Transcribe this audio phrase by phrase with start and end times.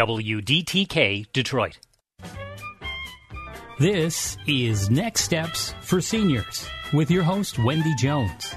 [0.00, 1.78] WDTK Detroit.
[3.78, 8.54] This is Next Steps for Seniors with your host, Wendy Jones.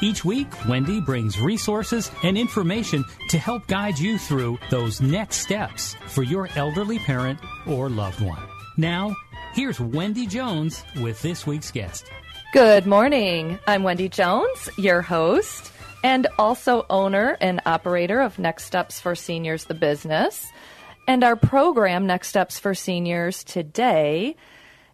[0.00, 5.96] Each week, Wendy brings resources and information to help guide you through those next steps
[6.06, 8.46] for your elderly parent or loved one.
[8.76, 9.16] Now,
[9.52, 12.08] here's Wendy Jones with this week's guest.
[12.52, 13.58] Good morning.
[13.66, 15.72] I'm Wendy Jones, your host,
[16.04, 20.46] and also owner and operator of Next Steps for Seniors, the business.
[21.06, 24.36] And our program, Next Steps for Seniors, today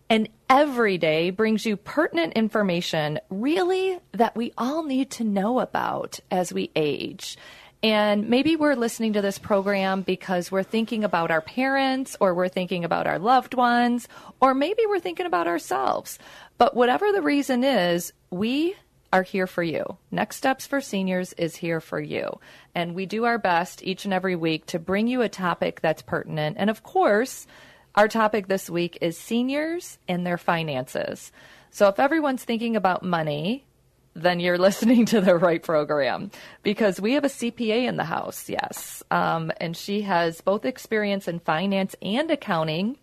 [0.09, 6.19] and every day brings you pertinent information, really, that we all need to know about
[6.33, 7.39] as we age.
[7.83, 12.49] And maybe we're listening to this program because we're thinking about our parents or we're
[12.49, 14.09] thinking about our loved ones
[14.41, 16.19] or maybe we're thinking about ourselves.
[16.59, 18.75] But whatever the reason is, we
[19.13, 19.99] are here for you.
[20.11, 22.39] Next Steps for Seniors is here for you.
[22.75, 26.03] And we do our best each and every week to bring you a topic that's
[26.03, 26.57] pertinent.
[26.59, 27.47] And of course,
[27.95, 31.33] our topic this week is seniors and their finances.
[31.71, 33.65] So if everyone's thinking about money,
[34.15, 36.31] then you're listening to the right program
[36.63, 39.03] because we have a CPA in the house, yes.
[39.11, 42.97] Um, and she has both experience in finance and accounting,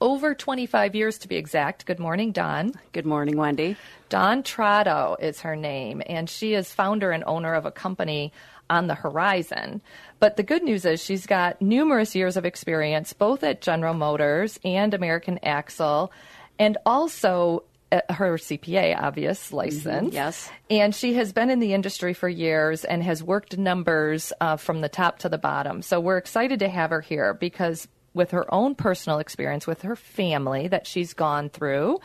[0.00, 1.86] over 25 years to be exact.
[1.86, 2.72] Good morning, Dawn.
[2.92, 3.76] Good morning, Wendy.
[4.08, 8.32] Dawn Trotto is her name, and she is founder and owner of a company
[8.68, 9.80] on the horizon.
[10.18, 14.58] But the good news is she's got numerous years of experience both at General Motors
[14.64, 16.12] and American Axle
[16.58, 20.08] and also her CPA, obvious license.
[20.08, 20.50] Mm-hmm, yes.
[20.68, 24.80] And she has been in the industry for years and has worked numbers uh, from
[24.80, 25.82] the top to the bottom.
[25.82, 29.94] So we're excited to have her here because with her own personal experience with her
[29.94, 32.00] family that she's gone through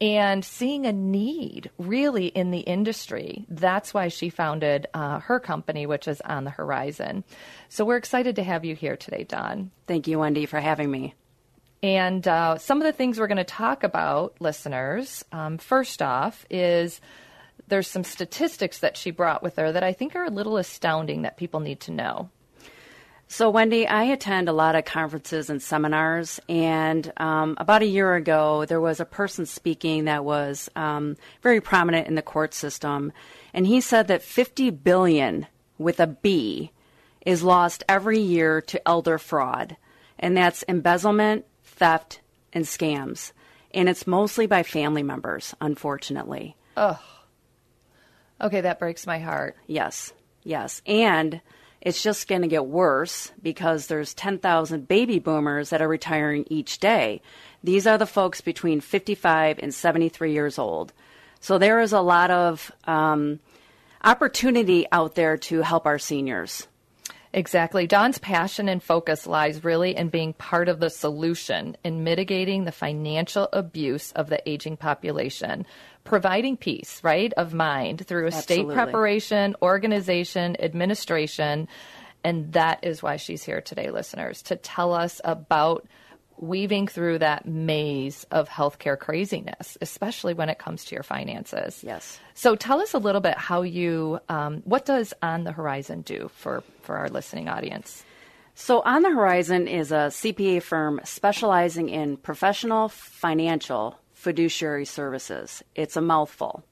[0.00, 3.46] and seeing a need really in the industry.
[3.48, 7.24] That's why she founded uh, her company, which is On the Horizon.
[7.70, 9.70] So we're excited to have you here today, Dawn.
[9.86, 11.14] Thank you, Wendy, for having me.
[11.82, 16.44] And uh, some of the things we're going to talk about, listeners, um, first off,
[16.50, 17.00] is
[17.68, 21.22] there's some statistics that she brought with her that I think are a little astounding
[21.22, 22.30] that people need to know.
[23.28, 28.14] So, Wendy, I attend a lot of conferences and seminars, and um, about a year
[28.14, 33.12] ago, there was a person speaking that was um, very prominent in the court system,
[33.52, 36.70] and he said that 50 billion with a B
[37.24, 39.76] is lost every year to elder fraud,
[40.20, 42.20] and that's embezzlement, theft,
[42.52, 43.32] and scams,
[43.74, 46.56] and it's mostly by family members, unfortunately.
[46.76, 46.96] Ugh.
[48.40, 49.56] Okay, that breaks my heart.
[49.66, 50.12] Yes,
[50.44, 51.40] yes, and
[51.86, 56.80] it's just going to get worse because there's 10,000 baby boomers that are retiring each
[56.80, 57.22] day.
[57.62, 60.92] These are the folks between 55 and 73 years old.
[61.38, 63.38] So there is a lot of um,
[64.02, 66.66] opportunity out there to help our seniors.
[67.36, 67.86] Exactly.
[67.86, 72.72] Dawn's passion and focus lies really in being part of the solution in mitigating the
[72.72, 75.66] financial abuse of the aging population,
[76.02, 78.74] providing peace, right, of mind through estate Absolutely.
[78.74, 81.68] preparation, organization, administration.
[82.24, 85.86] And that is why she's here today, listeners, to tell us about
[86.42, 91.82] weaving through that maze of healthcare craziness, especially when it comes to your finances.
[91.82, 92.18] Yes.
[92.34, 96.30] So tell us a little bit how you, um, what does On the Horizon do
[96.34, 98.04] for, for our listening audience?
[98.58, 105.62] So, On the Horizon is a CPA firm specializing in professional, financial, fiduciary services.
[105.74, 106.64] It's a mouthful.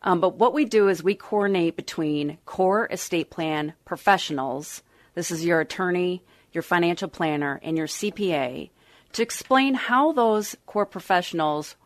[0.00, 4.82] Um, but what we do is we coordinate between core estate plan professionals,
[5.14, 6.22] this is your attorney,
[6.52, 8.70] your financial planner, and your CPA,
[9.12, 11.76] to explain how those core professionals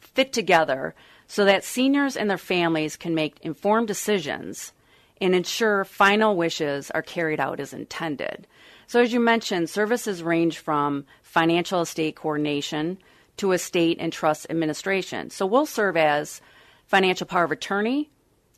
[0.00, 0.94] fit together
[1.26, 4.72] so that seniors and their families can make informed decisions
[5.20, 8.46] and ensure final wishes are carried out as intended.
[8.86, 12.98] So, as you mentioned, services range from financial estate coordination
[13.38, 15.30] to estate and trust administration.
[15.30, 16.40] So, we'll serve as
[16.86, 18.10] financial power of attorney,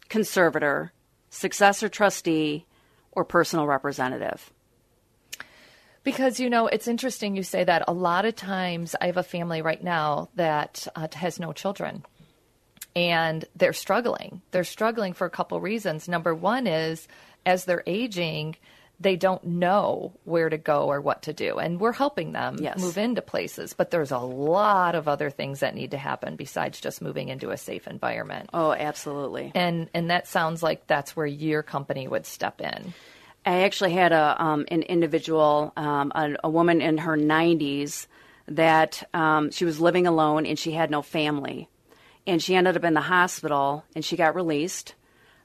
[0.09, 0.93] conservator,
[1.31, 2.67] successor trustee,
[3.13, 4.51] or personal representative.
[6.05, 7.85] Because, you know, it's interesting you say that.
[7.89, 12.05] A lot of times, I have a family right now that uh, has no children
[12.97, 14.43] and they're struggling.
[14.51, 16.09] They're struggling for a couple reasons.
[16.09, 17.09] Number one is
[17.45, 18.57] as they're aging,
[19.01, 21.59] they don't know where to go or what to do.
[21.59, 22.79] And we're helping them Yes.
[22.79, 26.81] move into places, but there's a lot of other things that need to happen besides
[26.81, 28.51] just moving into a safe environment.
[28.55, 29.51] Oh, absolutely.
[29.55, 32.95] And and that sounds like that's where your company would step in.
[33.47, 38.07] I actually had a um, an individual, um, a, a woman in her 90s,
[38.49, 41.69] that um, she was living alone and she had no family,
[42.27, 44.95] and she ended up in the hospital and she got released.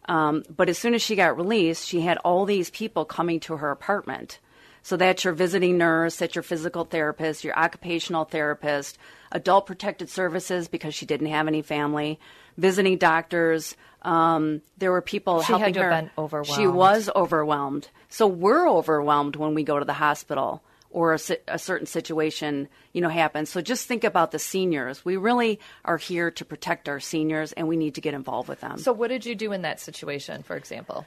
[0.05, 3.57] Um, but as soon as she got released, she had all these people coming to
[3.57, 4.39] her apartment.
[4.83, 8.97] So that's your visiting nurse, that's your physical therapist, your occupational therapist,
[9.31, 12.19] adult protected services because she didn't have any family,
[12.57, 13.75] visiting doctors.
[14.01, 15.89] Um, there were people She had helping her.
[15.89, 16.55] been overwhelmed.
[16.59, 17.89] She was overwhelmed.
[18.07, 23.01] So we're overwhelmed when we go to the hospital or a, a certain situation, you
[23.01, 23.49] know, happens.
[23.49, 25.05] So just think about the seniors.
[25.05, 28.61] We really are here to protect our seniors, and we need to get involved with
[28.61, 28.79] them.
[28.79, 31.05] So what did you do in that situation, for example?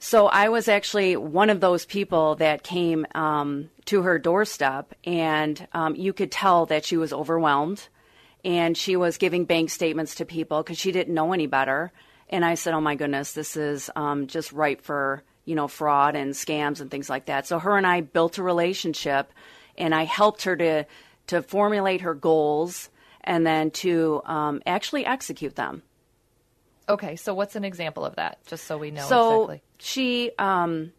[0.00, 5.66] So I was actually one of those people that came um, to her doorstep, and
[5.72, 7.88] um, you could tell that she was overwhelmed,
[8.44, 11.92] and she was giving bank statements to people because she didn't know any better.
[12.30, 16.14] And I said, "Oh my goodness, this is um, just ripe for you know fraud
[16.14, 19.32] and scams and things like that." So her and I built a relationship,
[19.76, 20.86] and I helped her to
[21.28, 22.88] to formulate her goals
[23.24, 25.82] and then to um, actually execute them.
[26.88, 29.62] Okay, so what's an example of that, just so we know so exactly?
[29.78, 30.92] she um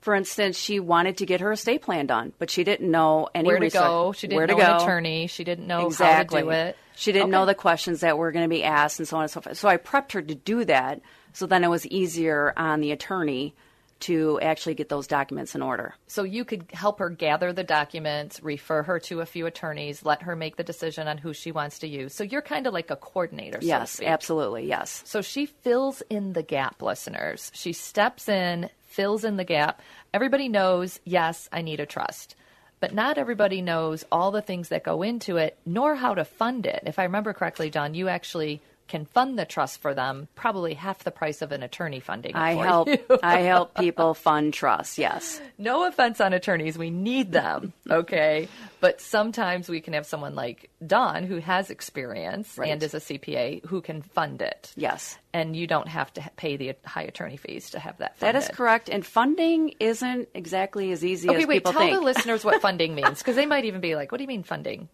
[0.00, 3.46] for instance she wanted to get her estate plan done but she didn't know any
[3.48, 4.12] Where to research- go?
[4.12, 5.26] She didn't know an attorney.
[5.26, 6.76] She didn't know exactly how to do it.
[6.94, 7.30] she didn't Okay.
[7.32, 9.56] know the questions that were going to be asked and so on and so forth
[9.58, 11.00] so i prepped her to do that
[11.32, 13.54] so then it was easier on the attorney
[14.00, 18.42] to actually get those documents in order So you could help her gather the documents,
[18.42, 21.80] refer her to a few attorneys, let her make the decision on who she wants
[21.80, 22.14] to use.
[22.14, 23.60] So you're kind of like a coordinator.
[23.60, 27.50] so yes absolutely yes So she fills in the gap, listeners.
[27.54, 29.80] She steps in, fills in the gap.
[30.14, 32.34] Everybody knows, yes, I need a trust.
[32.80, 36.64] But not everybody knows all the things that go into it, nor how to fund
[36.66, 36.84] it.
[36.86, 41.04] If I remember correctly, John, you actually can fund the trust for them, probably half
[41.04, 42.34] the price of an attorney funding.
[42.34, 42.88] I help
[43.22, 44.98] i help people fund trusts.
[44.98, 48.48] yes no offense on attorneys, we need them, okay?
[48.80, 52.70] But sometimes we can have someone like Dawn who has experience Right.
[52.70, 54.72] and is a CPA who can fund it.
[54.76, 58.32] yes And you don't have to pay the high attorney fees to have that that
[58.34, 58.42] funded.
[58.50, 62.44] is correct and funding isn't exactly as easy Okay, as wait, people tell the listeners
[62.44, 64.88] what funding means because they might even be like, what do you mean funding?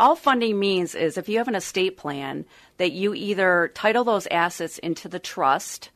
[0.00, 2.46] All funding means is if you have an estate plan
[2.78, 5.90] that you either title those assets into the trust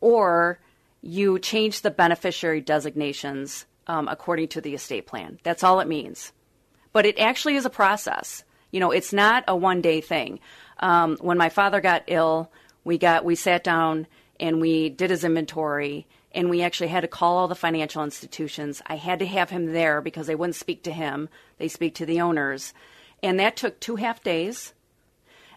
[0.00, 0.58] or
[1.02, 5.38] you change the beneficiary designations um, according to the estate plan.
[5.42, 6.32] That's all it means.
[6.92, 8.42] But it actually is a process.
[8.70, 10.40] You know, it's not a one day thing.
[10.80, 12.50] Um, when my father got ill,
[12.84, 14.06] we got we sat down
[14.40, 18.82] and we did his inventory and we actually had to call all the financial institutions.
[18.86, 21.28] I had to have him there because they wouldn't speak to him.
[21.58, 22.74] They speak to the owners.
[23.22, 24.74] And that took two half days.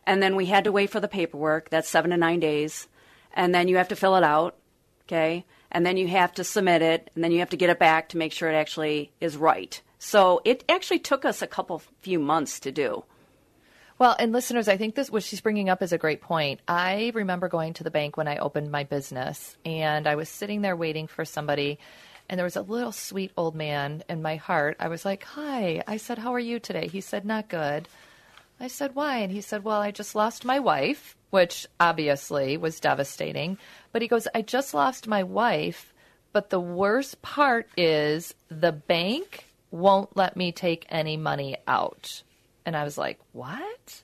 [0.06, 1.70] And then we had to wait for the paperwork.
[1.70, 2.88] That's seven to nine days.
[3.34, 4.56] And then you have to fill it out.
[5.04, 5.46] Okay.
[5.72, 7.12] And then you have to submit it.
[7.14, 9.80] And then you have to get it back to make sure it actually is right.
[10.00, 13.04] So it actually took us a couple few months to do.
[14.00, 16.62] Well, and listeners, I think this what she's bringing up is a great point.
[16.70, 20.62] I remember going to the bank when I opened my business, and I was sitting
[20.62, 21.80] there waiting for somebody,
[22.30, 24.78] and there was a little sweet old man in my heart.
[24.80, 27.88] I was like, "Hi," I said, "How are you today?" He said, "Not good."
[28.60, 32.80] I said, "Why?" And he said, "Well, I just lost my wife," which obviously was
[32.80, 33.58] devastating.
[33.92, 35.94] But he goes, "I just lost my wife,
[36.32, 42.24] but the worst part is the bank won't let me take any money out."
[42.66, 44.04] And I was like, "What?"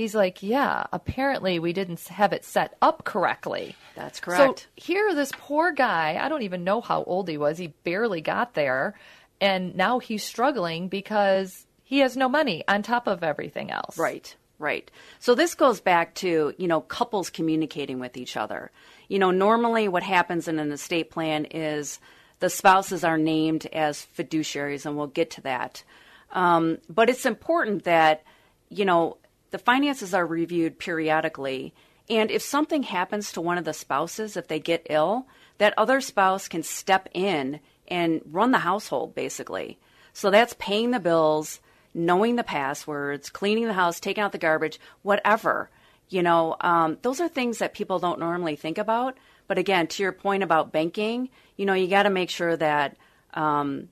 [0.00, 4.60] He's like, "Yeah, apparently we didn't have it set up correctly." That's correct.
[4.60, 7.58] So here, this poor guy, I don't even know how old he was.
[7.58, 8.94] He barely got there.
[9.42, 13.98] And now he's struggling because he has no money on top of everything else.
[13.98, 14.90] Right, right.
[15.18, 18.70] So this goes back to, you know, couples communicating with each other.
[19.08, 22.00] You know, normally what happens in an estate plan is
[22.38, 25.84] the spouses are named as fiduciaries, and we'll get to that.
[26.32, 28.22] Um, but it's important that,
[28.70, 29.18] you know,
[29.50, 31.74] the finances are reviewed periodically.
[32.08, 35.26] And if something happens to one of the spouses, if they get ill,
[35.58, 39.78] that other spouse can step in and run the household, basically.
[40.12, 41.60] So that's paying the bills,
[41.94, 45.70] knowing the passwords, cleaning the house, taking out the garbage, whatever.
[46.08, 49.16] You know, um, those are things that people don't normally think about.
[49.46, 52.96] But again, to your point about banking, you know, you got to make sure that,
[53.34, 53.88] um,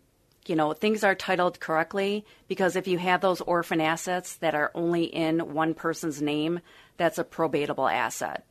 [0.48, 4.70] you know, things are titled correctly because if you have those orphan assets that are
[4.74, 6.60] only in one person's name,
[6.96, 8.44] that's a probatable asset.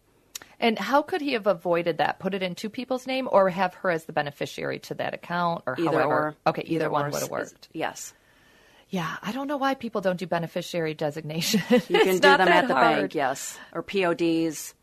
[0.59, 2.19] And how could he have avoided that?
[2.19, 5.63] Put it in two people's name, or have her as the beneficiary to that account,
[5.67, 6.13] or Either however?
[6.13, 6.35] or.
[6.47, 7.69] Okay, either, Either one would have worked.
[7.73, 8.13] Yes.
[8.89, 11.61] Yeah, I don't know why people don't do beneficiary designation.
[11.69, 13.59] You can do them at the bank, yes.
[13.73, 14.73] Or PODs.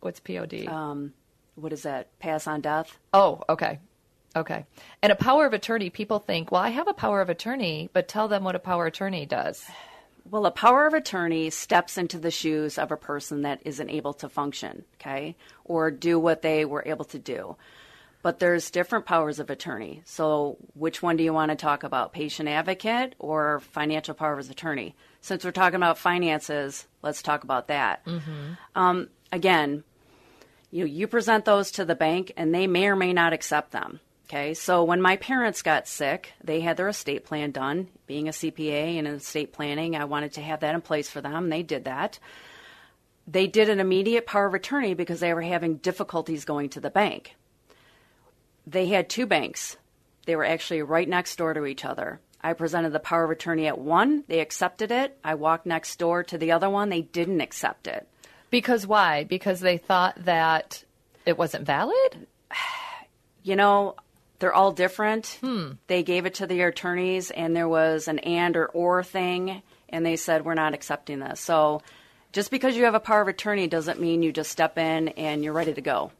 [0.00, 0.66] What's POD?
[0.66, 1.14] Um,
[1.54, 2.18] what is that?
[2.18, 2.98] Pass on death?
[3.14, 3.78] Oh, okay.
[4.36, 4.66] Okay.
[5.00, 8.08] And a power of attorney, people think, well, I have a power of attorney, but
[8.08, 9.64] tell them what a power attorney does.
[10.28, 14.14] Well, a power of attorney steps into the shoes of a person that isn't able
[14.14, 17.56] to function, okay, or do what they were able to do.
[18.22, 20.00] But there's different powers of attorney.
[20.06, 22.14] So, which one do you want to talk about?
[22.14, 24.96] Patient advocate or financial power of attorney?
[25.20, 28.02] Since we're talking about finances, let's talk about that.
[28.74, 29.84] Um, again,
[30.70, 34.00] you you present those to the bank, and they may or may not accept them.
[34.26, 37.88] Okay, so when my parents got sick, they had their estate plan done.
[38.06, 41.20] Being a CPA and in estate planning, I wanted to have that in place for
[41.20, 41.50] them.
[41.50, 42.18] They did that.
[43.26, 46.90] They did an immediate power of attorney because they were having difficulties going to the
[46.90, 47.36] bank.
[48.66, 49.76] They had two banks.
[50.26, 52.20] They were actually right next door to each other.
[52.42, 55.18] I presented the power of attorney at one, they accepted it.
[55.24, 58.06] I walked next door to the other one, they didn't accept it.
[58.50, 59.24] Because why?
[59.24, 60.84] Because they thought that
[61.24, 62.26] it wasn't valid?
[63.42, 63.96] you know,
[64.44, 65.38] they're all different.
[65.40, 65.70] Hmm.
[65.86, 70.04] They gave it to the attorneys, and there was an and or or thing, and
[70.04, 71.40] they said, we're not accepting this.
[71.40, 71.80] So
[72.30, 75.42] just because you have a power of attorney doesn't mean you just step in and
[75.42, 76.12] you're ready to go.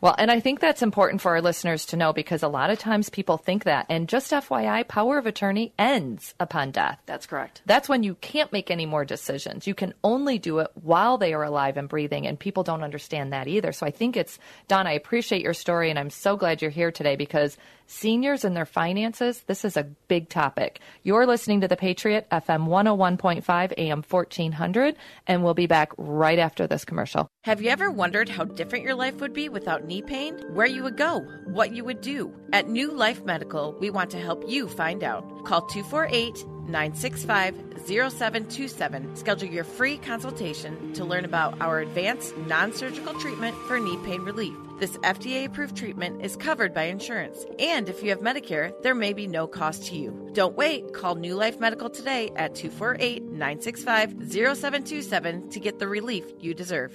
[0.00, 2.78] Well, and I think that's important for our listeners to know because a lot of
[2.78, 3.86] times people think that.
[3.88, 7.00] And just FYI, power of attorney ends upon death.
[7.06, 7.62] That's correct.
[7.66, 9.66] That's when you can't make any more decisions.
[9.66, 13.32] You can only do it while they are alive and breathing, and people don't understand
[13.32, 13.72] that either.
[13.72, 14.38] So I think it's,
[14.68, 17.56] Dawn, I appreciate your story, and I'm so glad you're here today because
[17.88, 20.80] seniors and their finances, this is a big topic.
[21.02, 24.94] You're listening to The Patriot, FM 101.5, AM 1400,
[25.26, 27.28] and we'll be back right after this commercial.
[27.44, 30.38] Have you ever wondered how different your life would be without knee pain?
[30.52, 31.20] Where you would go?
[31.46, 32.32] What you would do?
[32.52, 35.44] At New Life Medical, we want to help you find out.
[35.44, 37.54] Call 248 965
[37.86, 39.16] 0727.
[39.16, 44.22] Schedule your free consultation to learn about our advanced non surgical treatment for knee pain
[44.22, 44.54] relief.
[44.78, 49.12] This FDA approved treatment is covered by insurance, and if you have Medicare, there may
[49.12, 50.30] be no cost to you.
[50.34, 50.92] Don't wait.
[50.94, 56.92] Call New Life Medical today at 248 965 0727 to get the relief you deserve.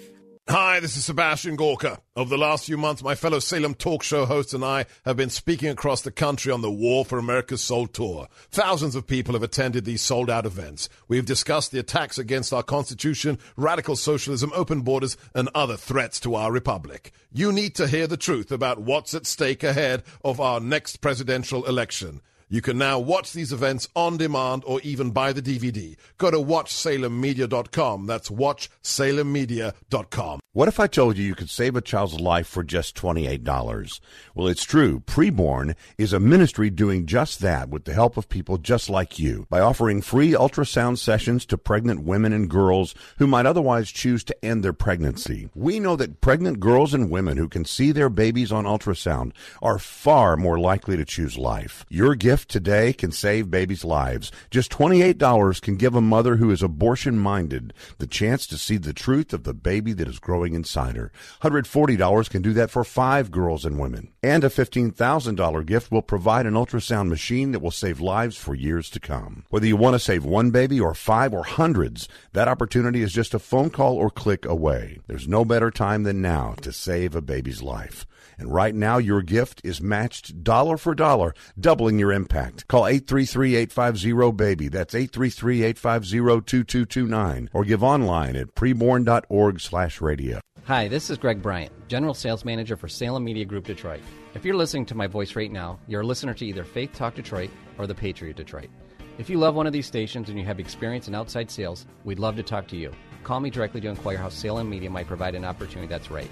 [0.50, 2.00] Hi, this is Sebastian Gorka.
[2.18, 5.30] Over the last few months, my fellow Salem talk show hosts and I have been
[5.30, 8.28] speaking across the country on the War for America's Soul tour.
[8.52, 10.90] Thousands of people have attended these sold out events.
[11.08, 16.36] We've discussed the attacks against our Constitution, radical socialism, open borders, and other threats to
[16.36, 17.14] our republic.
[17.32, 21.66] You need to hear the truth about what's at stake ahead of our next presidential
[21.66, 22.20] election.
[22.54, 25.96] You can now watch these events on demand or even buy the DVD.
[26.20, 28.06] Go to watchsalemmedia.com.
[28.06, 30.40] That's watchsalemmedia.com.
[30.56, 34.00] What if I told you you could save a child's life for just $28?
[34.36, 35.00] Well, it's true.
[35.00, 39.48] Preborn is a ministry doing just that with the help of people just like you
[39.50, 44.46] by offering free ultrasound sessions to pregnant women and girls who might otherwise choose to
[44.46, 45.50] end their pregnancy.
[45.56, 49.80] We know that pregnant girls and women who can see their babies on ultrasound are
[49.80, 51.84] far more likely to choose life.
[51.90, 54.32] Your gift today can save babies' lives.
[54.50, 58.94] Just $28 can give a mother who is abortion minded the chance to see the
[58.94, 61.12] truth of the baby that is growing inside her.
[61.42, 64.12] $140 can do that for five girls and women.
[64.22, 68.90] And a $15,000 gift will provide an ultrasound machine that will save lives for years
[68.92, 69.46] to come.
[69.50, 73.34] Whether you want to save one baby or five or hundreds, that opportunity is just
[73.34, 75.00] a phone call or click away.
[75.08, 78.06] There's no better time than now to save a baby's life.
[78.38, 82.68] And right now, your gift is matched dollar for dollar, doubling your impact.
[82.68, 84.68] Call 833-850-BABY.
[84.70, 87.50] That's 833-850-2229.
[87.54, 90.40] Or give online at preborn.org slash radio.
[90.66, 94.00] Hi, this is Greg Bryant, General Sales Manager for Salem Media Group Detroit.
[94.34, 97.16] If you're listening to my voice right now, you're a listener to either Faith Talk
[97.16, 98.70] Detroit or The Patriot Detroit.
[99.18, 102.18] If you love one of these stations and you have experience in outside sales, we'd
[102.18, 102.94] love to talk to you.
[103.24, 106.32] Call me directly to inquire how Salem Media might provide an opportunity that's right.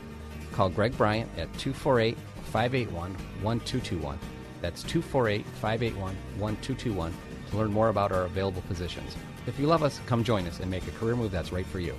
[0.51, 4.19] Call Greg Bryant at 248 581 1221.
[4.61, 7.13] That's 248 581 1221
[7.49, 9.15] to learn more about our available positions.
[9.47, 11.79] If you love us, come join us and make a career move that's right for
[11.79, 11.95] you.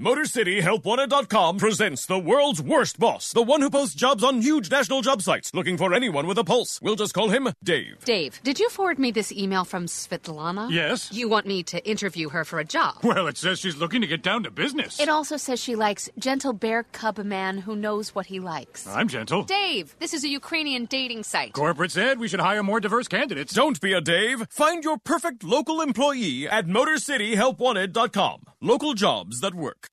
[0.00, 5.22] MotorCityHelpWanted.com presents the world's worst boss, the one who posts jobs on huge national job
[5.22, 6.80] sites, looking for anyone with a pulse.
[6.82, 8.04] We'll just call him Dave.
[8.04, 10.68] Dave, did you forward me this email from Svetlana?
[10.68, 11.12] Yes.
[11.12, 12.96] You want me to interview her for a job?
[13.04, 14.98] Well, it says she's looking to get down to business.
[14.98, 18.88] It also says she likes gentle bear cub man who knows what he likes.
[18.88, 19.44] I'm gentle.
[19.44, 21.52] Dave, this is a Ukrainian dating site.
[21.52, 23.54] Corporate said we should hire more diverse candidates.
[23.54, 24.44] Don't be a Dave.
[24.50, 28.46] Find your perfect local employee at MotorCityHelpWanted.com.
[28.60, 29.88] Local jobs that work.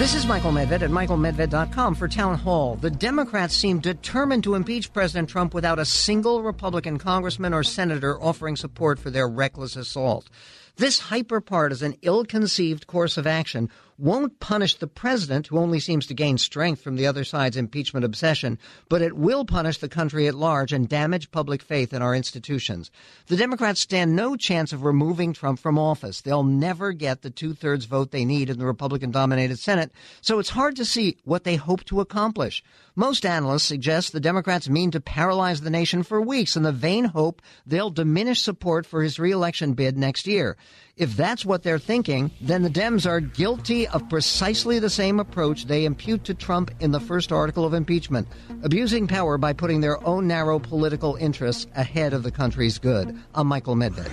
[0.00, 2.76] This is Michael Medved at michaelmedved.com for Town Hall.
[2.76, 8.18] The Democrats seem determined to impeach President Trump without a single Republican congressman or senator
[8.18, 10.30] offering support for their reckless assault.
[10.76, 13.68] This hyperpartisan, ill conceived course of action
[14.00, 18.04] won't punish the president, who only seems to gain strength from the other side's impeachment
[18.04, 22.14] obsession, but it will punish the country at large and damage public faith in our
[22.14, 22.90] institutions.
[23.26, 26.22] The Democrats stand no chance of removing Trump from office.
[26.22, 30.38] They'll never get the two thirds vote they need in the Republican dominated Senate, so
[30.38, 32.64] it's hard to see what they hope to accomplish.
[32.96, 37.04] Most analysts suggest the Democrats mean to paralyze the nation for weeks in the vain
[37.04, 40.56] hope they'll diminish support for his reelection bid next year.
[40.96, 45.66] If that's what they're thinking, then the Dems are guilty of precisely the same approach
[45.66, 48.28] they impute to Trump in the first article of impeachment,
[48.62, 53.18] abusing power by putting their own narrow political interests ahead of the country's good.
[53.34, 54.10] I'm Michael Medved.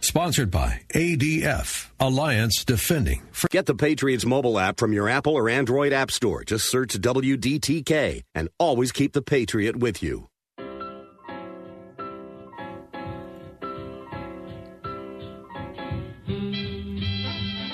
[0.00, 3.22] Sponsored by ADF, Alliance Defending.
[3.50, 6.42] Get the Patriots mobile app from your Apple or Android app store.
[6.42, 10.28] Just search WDTK and always keep the Patriot with you.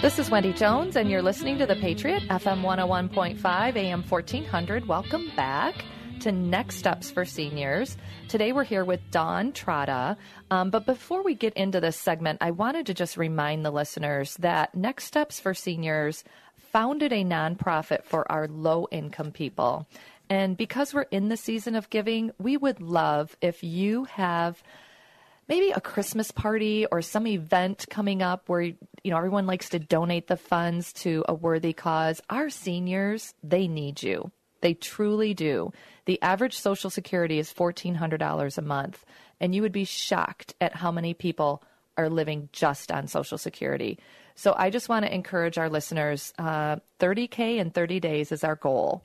[0.00, 4.87] This is Wendy Jones, and you're listening to The Patriot, FM 101.5, AM 1400.
[4.87, 5.85] Welcome back
[6.21, 7.97] to Next Steps for Seniors.
[8.28, 10.17] Today we're here with Dawn Trotto.
[10.52, 14.37] Um, but before we get into this segment, I wanted to just remind the listeners
[14.37, 16.23] that Next Steps for Seniors
[16.57, 19.88] founded a nonprofit for our low income people.
[20.31, 24.62] And because we're in the season of giving, we would love if you have
[25.49, 29.78] maybe a Christmas party or some event coming up where you know everyone likes to
[29.78, 32.21] donate the funds to a worthy cause.
[32.31, 34.31] Our seniors, they need you.
[34.61, 35.73] They truly do.
[36.07, 39.05] The average social security is $1400 a month,
[39.40, 41.62] and you would be shocked at how many people
[41.97, 43.99] are living just on social security.
[44.35, 48.55] So I just want to encourage our listeners, uh, 30k in 30 days is our
[48.55, 49.02] goal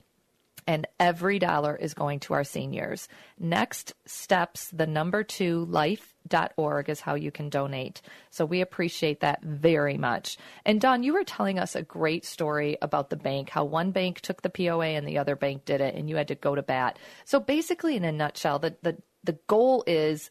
[0.66, 3.08] and every dollar is going to our seniors.
[3.38, 8.00] Next steps, the number two life.org is how you can donate.
[8.30, 10.36] So we appreciate that very much.
[10.64, 14.20] And Dawn, you were telling us a great story about the bank, how one bank
[14.20, 16.62] took the POA and the other bank did it, and you had to go to
[16.62, 16.98] bat.
[17.24, 20.30] So basically, in a nutshell, the, the, the goal is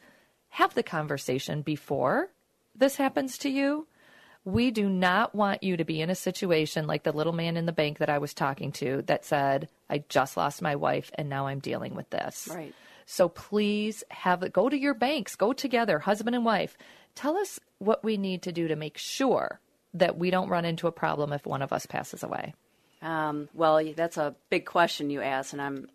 [0.50, 2.30] have the conversation before
[2.76, 3.88] this happens to you
[4.46, 7.66] we do not want you to be in a situation like the little man in
[7.66, 11.30] the bank that I was talking to that said, I just lost my wife and
[11.30, 12.50] now I'm dealing with this.
[12.52, 12.74] Right.
[13.06, 16.78] So please have it go to your banks, go together, husband and wife.
[17.16, 19.60] Tell us what we need to do to make sure
[19.94, 22.54] that we don't run into a problem if one of us passes away.
[23.02, 25.88] Um, well, that's a big question you asked, and I'm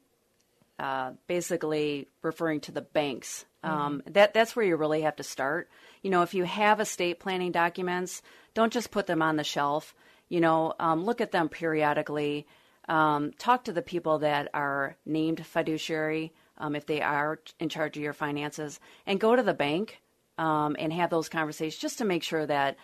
[0.79, 3.45] uh, basically referring to the banks.
[3.65, 4.13] Um, mm-hmm.
[4.13, 5.69] That that's where you really have to start.
[6.03, 8.23] You know, if you have estate planning documents,
[8.55, 9.95] don't just put them on the shelf.
[10.29, 12.47] You know, um, look at them periodically.
[12.89, 17.97] Um, talk to the people that are named fiduciary um, if they are in charge
[17.97, 20.01] of your finances, and go to the bank
[20.39, 22.77] um, and have those conversations just to make sure that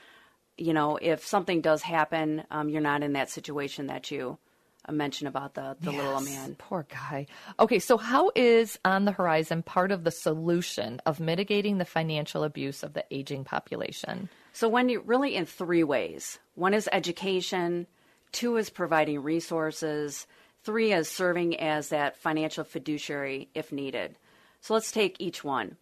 [0.57, 4.39] you know if something does happen, um, you're not in that situation that you
[4.87, 6.57] a mention about the, the yes, little man.
[6.59, 7.27] Poor guy.
[7.59, 12.45] Okay, so how is On the Horizon part of the solution of mitigating the financial
[12.45, 14.29] abuse of the aging population?
[14.53, 16.39] So, Wendy, really in three ways.
[16.55, 17.87] One is education,
[18.33, 20.27] two is providing resources,
[20.63, 24.17] three is serving as that financial fiduciary if needed.
[24.61, 25.77] So, let's take each one.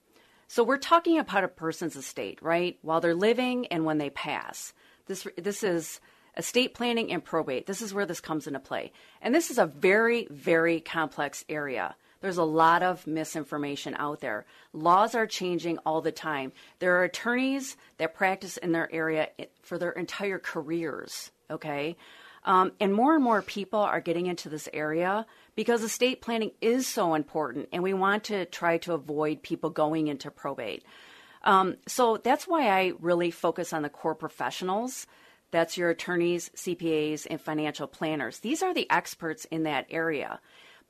[0.49, 2.79] So, we're talking about a person's estate, right?
[2.83, 4.73] While they're living and when they pass.
[5.07, 6.01] This, this is
[6.37, 7.66] estate planning and probate.
[7.66, 8.92] This is where this comes into play.
[9.21, 11.95] And this is a very, very complex area.
[12.21, 14.47] There's a lot of misinformation out there.
[14.73, 16.53] Laws are changing all the time.
[16.79, 19.29] There are attorneys that practice in their area
[19.62, 21.97] for their entire careers, okay?
[22.45, 26.87] Um, and more and more people are getting into this area because estate planning is
[26.87, 30.85] so important, and we want to try to avoid people going into probate.
[31.45, 35.07] Um, so that's why I really focus on the core professionals
[35.53, 38.41] that's your attorneys, CPAs, and financial planners.
[38.41, 40.41] These are the experts in that area.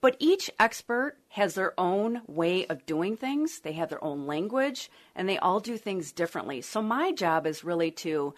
[0.01, 3.61] But each expert has their own way of doing things.
[3.61, 6.61] They have their own language and they all do things differently.
[6.61, 8.35] So my job is really to,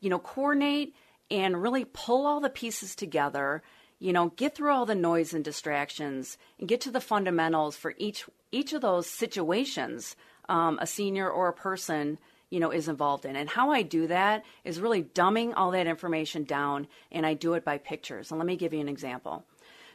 [0.00, 0.94] you know, coordinate
[1.30, 3.62] and really pull all the pieces together,
[3.98, 7.94] you know, get through all the noise and distractions and get to the fundamentals for
[7.98, 10.16] each each of those situations
[10.48, 12.18] um, a senior or a person
[12.50, 13.36] you know, is involved in.
[13.36, 17.54] And how I do that is really dumbing all that information down, and I do
[17.54, 18.30] it by pictures.
[18.30, 19.44] And let me give you an example.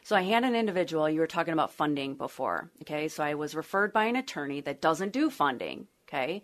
[0.02, 3.08] So I had an individual, you were talking about funding before, okay?
[3.08, 6.42] So I was referred by an attorney that doesn't do funding, okay?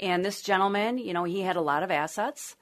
[0.00, 2.56] And this gentleman, you know, he had a lot of assets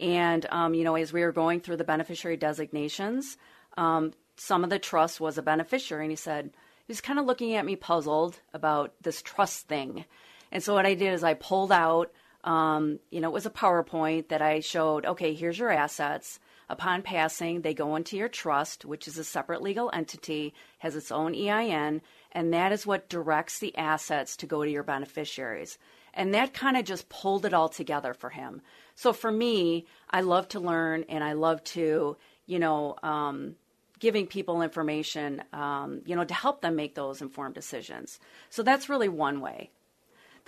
[0.00, 3.36] And, um, you know, as we were going through the beneficiary designations,
[3.76, 6.04] um, some of the trust was a beneficiary.
[6.04, 6.50] And he said,
[6.86, 10.04] he was kind of looking at me puzzled about this trust thing.
[10.52, 12.12] And so what I did is I pulled out,
[12.48, 16.40] um, you know, it was a PowerPoint that I showed, okay, here's your assets.
[16.70, 21.12] Upon passing, they go into your trust, which is a separate legal entity, has its
[21.12, 22.00] own EIN,
[22.32, 25.76] and that is what directs the assets to go to your beneficiaries.
[26.14, 28.62] And that kind of just pulled it all together for him.
[28.94, 33.56] So for me, I love to learn and I love to, you know, um,
[33.98, 38.18] giving people information, um, you know, to help them make those informed decisions.
[38.48, 39.70] So that's really one way.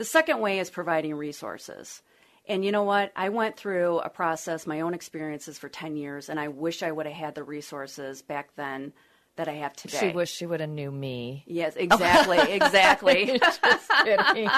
[0.01, 2.01] The second way is providing resources.
[2.49, 3.13] And you know what?
[3.15, 6.91] I went through a process, my own experiences for 10 years, and I wish I
[6.91, 8.95] would have had the resources back then
[9.37, 9.99] that I have today.
[9.99, 11.45] She wished she would have knew me.
[11.47, 13.39] Yes, exactly, exactly.
[13.43, 13.61] Just
[14.03, 14.49] kidding.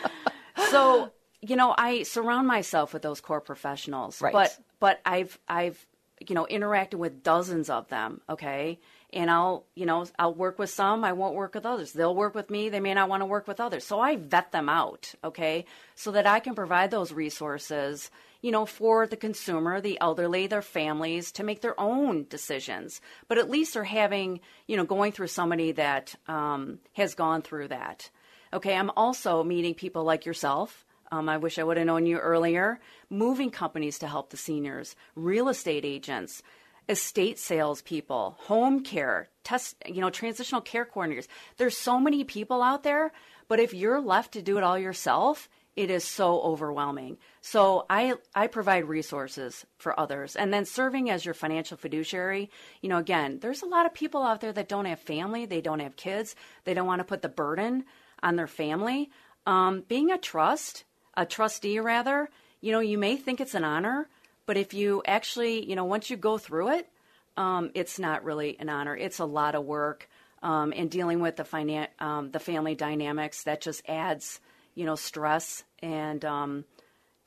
[0.70, 1.12] so,
[1.42, 4.22] you know, I surround myself with those core professionals.
[4.22, 4.32] Right.
[4.32, 5.86] But but I've I've
[6.26, 8.22] you know interacted with dozens of them.
[8.30, 8.80] Okay.
[9.12, 11.92] And I'll, you know, I'll work with some, I won't work with others.
[11.92, 13.84] They'll work with me, they may not want to work with others.
[13.84, 15.64] So I vet them out, okay?
[15.96, 20.62] So that I can provide those resources, you know, for the consumer, the elderly, their
[20.62, 23.00] families to make their own decisions.
[23.26, 27.68] But at least they're having, you know, going through somebody that um, has gone through
[27.68, 28.10] that.
[28.52, 30.84] Okay, I'm also meeting people like yourself.
[31.12, 32.78] Um, I wish I would have known you earlier.
[33.08, 36.42] Moving companies to help the seniors, real estate agents,
[36.90, 41.28] estate salespeople, home care, test, you know, transitional care coordinators.
[41.56, 43.12] There's so many people out there,
[43.48, 47.16] but if you're left to do it all yourself, it is so overwhelming.
[47.40, 52.50] So I I provide resources for others, and then serving as your financial fiduciary.
[52.82, 55.60] You know, again, there's a lot of people out there that don't have family, they
[55.60, 57.84] don't have kids, they don't want to put the burden
[58.22, 59.10] on their family.
[59.46, 60.84] Um, being a trust,
[61.16, 62.28] a trustee rather,
[62.60, 64.08] you know, you may think it's an honor,
[64.50, 66.88] but if you actually, you know, once you go through it,
[67.36, 68.96] um, it's not really an honor.
[68.96, 70.08] It's a lot of work,
[70.42, 74.40] um, and dealing with the finan- um, the family dynamics that just adds,
[74.74, 76.64] you know, stress and um,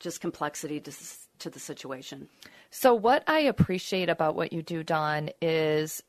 [0.00, 0.92] just complexity to,
[1.38, 2.28] to the situation.
[2.70, 6.02] So, what I appreciate about what you do, Dawn, is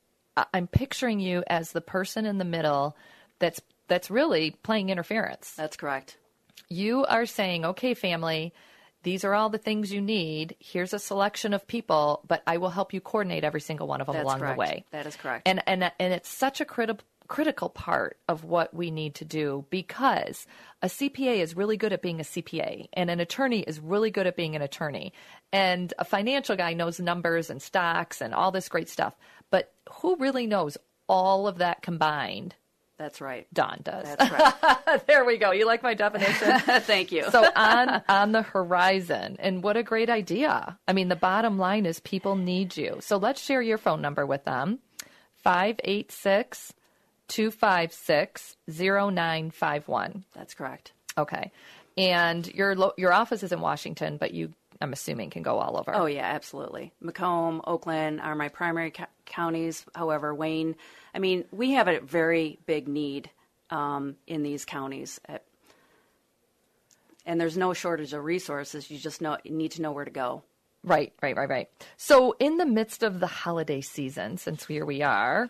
[0.52, 2.94] I'm picturing you as the person in the middle
[3.38, 5.52] that's that's really playing interference.
[5.52, 6.18] That's correct.
[6.68, 8.52] You are saying, "Okay, family,
[9.06, 10.56] these are all the things you need.
[10.58, 14.08] Here's a selection of people, but I will help you coordinate every single one of
[14.08, 14.56] them That's along correct.
[14.56, 15.46] the way." That is correct.
[15.46, 19.64] And and and it's such a critical critical part of what we need to do
[19.70, 20.46] because
[20.82, 24.26] a CPA is really good at being a CPA and an attorney is really good
[24.26, 25.12] at being an attorney.
[25.52, 29.14] And a financial guy knows numbers and stocks and all this great stuff.
[29.50, 30.76] But who really knows
[31.08, 32.56] all of that combined?
[32.98, 33.46] That's right.
[33.52, 34.04] Dawn does.
[34.16, 35.06] That's right.
[35.06, 35.50] there we go.
[35.50, 36.58] You like my definition?
[36.80, 37.30] Thank you.
[37.30, 40.78] so on on the horizon, and what a great idea.
[40.88, 42.98] I mean, the bottom line is people need you.
[43.00, 44.78] So let's share your phone number with them.
[45.42, 46.72] 586
[47.28, 50.24] 256 0951.
[50.34, 50.92] That's correct.
[51.18, 51.52] Okay.
[51.98, 55.78] And your lo- your office is in Washington, but you I'm assuming can go all
[55.78, 55.94] over.
[55.94, 56.92] Oh yeah, absolutely.
[57.00, 59.84] Macomb, Oakland are my primary co- counties.
[59.94, 60.76] However, Wayne,
[61.16, 63.30] I mean, we have a very big need
[63.70, 65.38] um, in these counties, Uh,
[67.24, 68.88] and there's no shortage of resources.
[68.90, 70.44] You just know you need to know where to go.
[70.84, 71.68] Right, right, right, right.
[71.96, 75.48] So, in the midst of the holiday season, since here we are,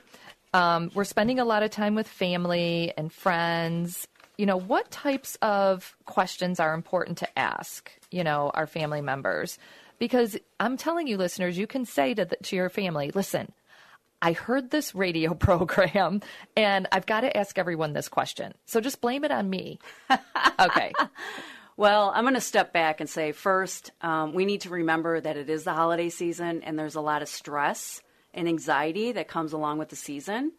[0.55, 4.07] um, we're spending a lot of time with family and friends.
[4.39, 9.59] You know, what types of questions are important to ask, you know, our family members?
[9.99, 13.53] Because I'm telling you, listeners, you can say to, the, to your family, listen,
[14.27, 16.21] I heard this radio program
[16.57, 18.55] and I've got to ask everyone this question.
[18.65, 19.79] So just blame it on me.
[20.59, 20.91] okay.
[21.77, 25.37] Well, I'm going to step back and say first, um, we need to remember that
[25.37, 28.03] it is the holiday season and there's a lot of stress
[28.35, 30.51] and anxiety that comes along with the season.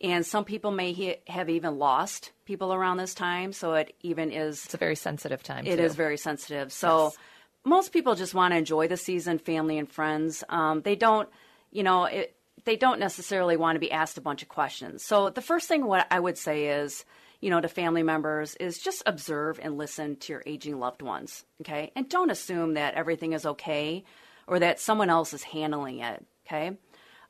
[0.00, 4.30] And some people may he- have even lost people around this time, so it even
[4.30, 4.64] is.
[4.64, 5.66] It's a very sensitive time.
[5.66, 5.82] It too.
[5.82, 6.72] is very sensitive.
[6.72, 7.18] So Yes.
[7.64, 10.44] most people just want to enjoy the season, family and friends.
[10.48, 11.28] Um, they don't,
[11.72, 12.36] you know, it,
[12.68, 15.02] they don't necessarily want to be asked a bunch of questions.
[15.02, 17.06] So the first thing what I would say is,
[17.40, 21.46] you know, to family members is just observe and listen to your aging loved ones,
[21.62, 21.92] okay?
[21.96, 24.04] And don't assume that everything is okay
[24.46, 26.76] or that someone else is handling it, okay?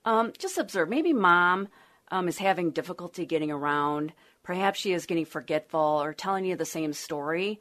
[0.05, 0.89] Um, just observe.
[0.89, 1.69] Maybe mom
[2.11, 4.13] um, is having difficulty getting around.
[4.43, 7.61] Perhaps she is getting forgetful or telling you the same story.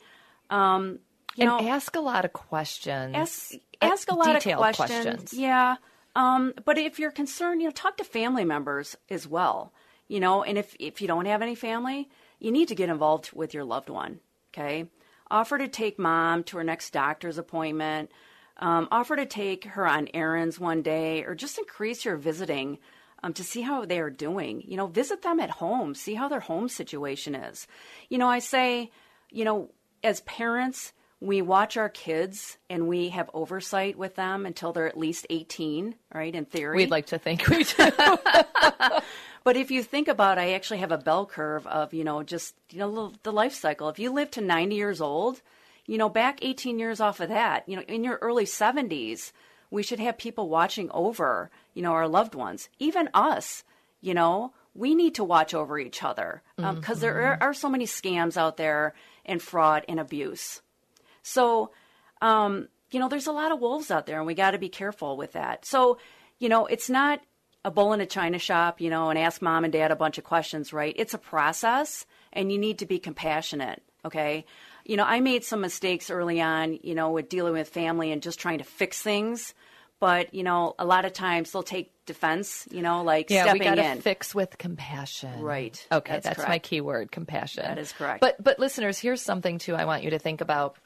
[0.49, 0.97] Um,
[1.35, 3.13] you and know, ask a lot of questions.
[3.13, 4.89] ask ask a lot of detailed questions.
[4.89, 5.33] questions.
[5.33, 5.75] Yeah.
[6.17, 9.71] Um, but if you're concerned, you know, talk to family members as well.
[10.07, 13.31] You know, and if if you don't have any family, you need to get involved
[13.33, 14.19] with your loved one.
[14.51, 14.89] Okay.
[15.29, 18.09] Offer to take mom to her next doctor's appointment.
[18.57, 22.79] Um, offer to take her on errands one day or just increase your visiting
[23.21, 24.63] um, to see how they are doing.
[24.65, 27.67] You know, visit them at home, see how their home situation is.
[28.09, 28.91] You know, I say,
[29.29, 29.69] you know,
[30.03, 34.97] as parents, we watch our kids and we have oversight with them until they're at
[34.97, 36.35] least 18, right?
[36.35, 36.77] In theory.
[36.77, 37.89] We'd like to think we do.
[39.43, 42.53] but if you think about I actually have a bell curve of, you know, just,
[42.69, 43.89] you know, the life cycle.
[43.89, 45.41] If you live to 90 years old,
[45.87, 49.31] you know, back 18 years off of that, you know, in your early 70s,
[49.71, 53.63] we should have people watching over, you know, our loved ones, even us,
[54.01, 56.99] you know, we need to watch over each other because um, mm-hmm.
[56.99, 58.93] there are, are, so many scams out there
[59.25, 60.61] and fraud and abuse.
[61.27, 61.71] So,
[62.21, 64.69] um, you know, there's a lot of wolves out there and we got to be
[64.69, 65.65] careful with that.
[65.65, 65.97] So,
[66.39, 67.21] you know, it's not
[67.65, 70.17] a bull in a china shop, you know, and ask mom and dad a bunch
[70.17, 70.95] of questions, right?
[70.97, 74.45] It's a process and you need to be compassionate, okay?
[74.87, 78.21] you know, I made some mistakes early on, you know, with dealing with family and
[78.21, 79.53] just trying to fix things.
[79.99, 82.67] But you know, a lot of times they'll take defense.
[82.71, 84.01] You know, like yeah, stepping we gotta in.
[84.01, 85.41] fix with compassion.
[85.41, 85.85] Right.
[85.91, 87.63] Okay, that's, that's my key word, compassion.
[87.63, 88.21] That is correct.
[88.21, 89.75] But but listeners, here's something too.
[89.75, 90.77] I want you to think about.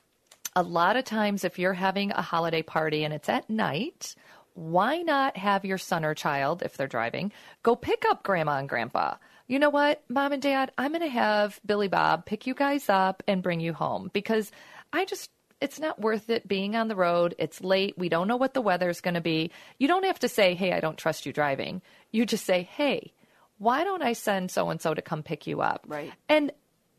[0.55, 4.15] A lot of times, if you're having a holiday party and it's at night,
[4.53, 7.31] why not have your son or child, if they're driving,
[7.63, 9.15] go pick up grandma and grandpa?
[9.51, 12.87] you know what, mom and dad, I'm going to have Billy Bob pick you guys
[12.87, 14.49] up and bring you home because
[14.93, 17.35] I just, it's not worth it being on the road.
[17.37, 17.97] It's late.
[17.97, 19.51] We don't know what the weather's going to be.
[19.77, 21.81] You don't have to say, hey, I don't trust you driving.
[22.11, 23.11] You just say, hey,
[23.57, 25.83] why don't I send so and so to come pick you up?
[25.85, 26.13] Right.
[26.29, 26.53] And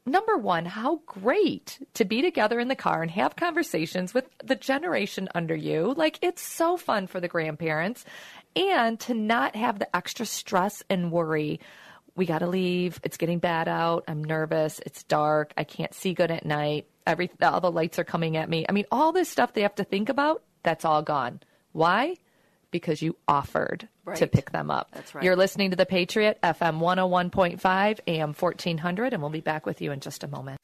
[0.07, 4.57] number one, how great to be together in the car and have conversations with the
[4.57, 5.95] generation under you.
[5.97, 8.05] Like, it's so fun for the grandparents
[8.57, 11.61] and to not have the extra stress and worry
[12.15, 13.01] we got to leave.
[13.05, 14.05] It's getting bad out.
[14.07, 14.81] I'm nervous.
[14.85, 15.53] It's dark.
[15.57, 16.87] I can't see good at night.
[17.07, 18.67] Every all the lights are coming at me.
[18.69, 21.41] I mean, all this stuff they have to think about, that's all gone.
[21.73, 22.17] Why?
[22.73, 24.17] Because you offered right.
[24.17, 24.91] to pick them up.
[24.93, 25.23] That's right.
[25.23, 29.93] You're listening to the Patriot FM 101.5 AM 1400 and we'll be back with you
[29.93, 30.59] in just a moment.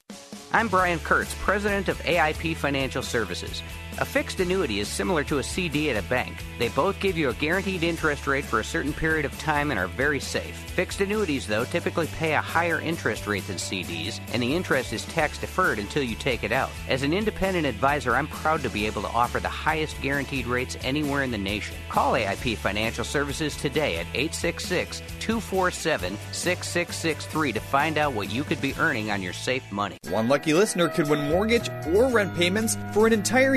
[0.51, 3.61] I'm Brian Kurtz, president of AIP Financial Services.
[4.01, 6.33] A fixed annuity is similar to a CD at a bank.
[6.57, 9.79] They both give you a guaranteed interest rate for a certain period of time and
[9.79, 10.55] are very safe.
[10.55, 15.03] Fixed annuities, though, typically pay a higher interest rate than CDs, and the interest is
[15.07, 16.69] tax deferred until you take it out.
[16.87, 20.77] As an independent advisor, I'm proud to be able to offer the highest guaranteed rates
[20.81, 21.75] anywhere in the nation.
[21.89, 28.61] Call AIP Financial Services today at 866 247 6663 to find out what you could
[28.61, 29.97] be earning on your safe money.
[30.09, 33.55] One lucky listener could win mortgage or rent payments for an entire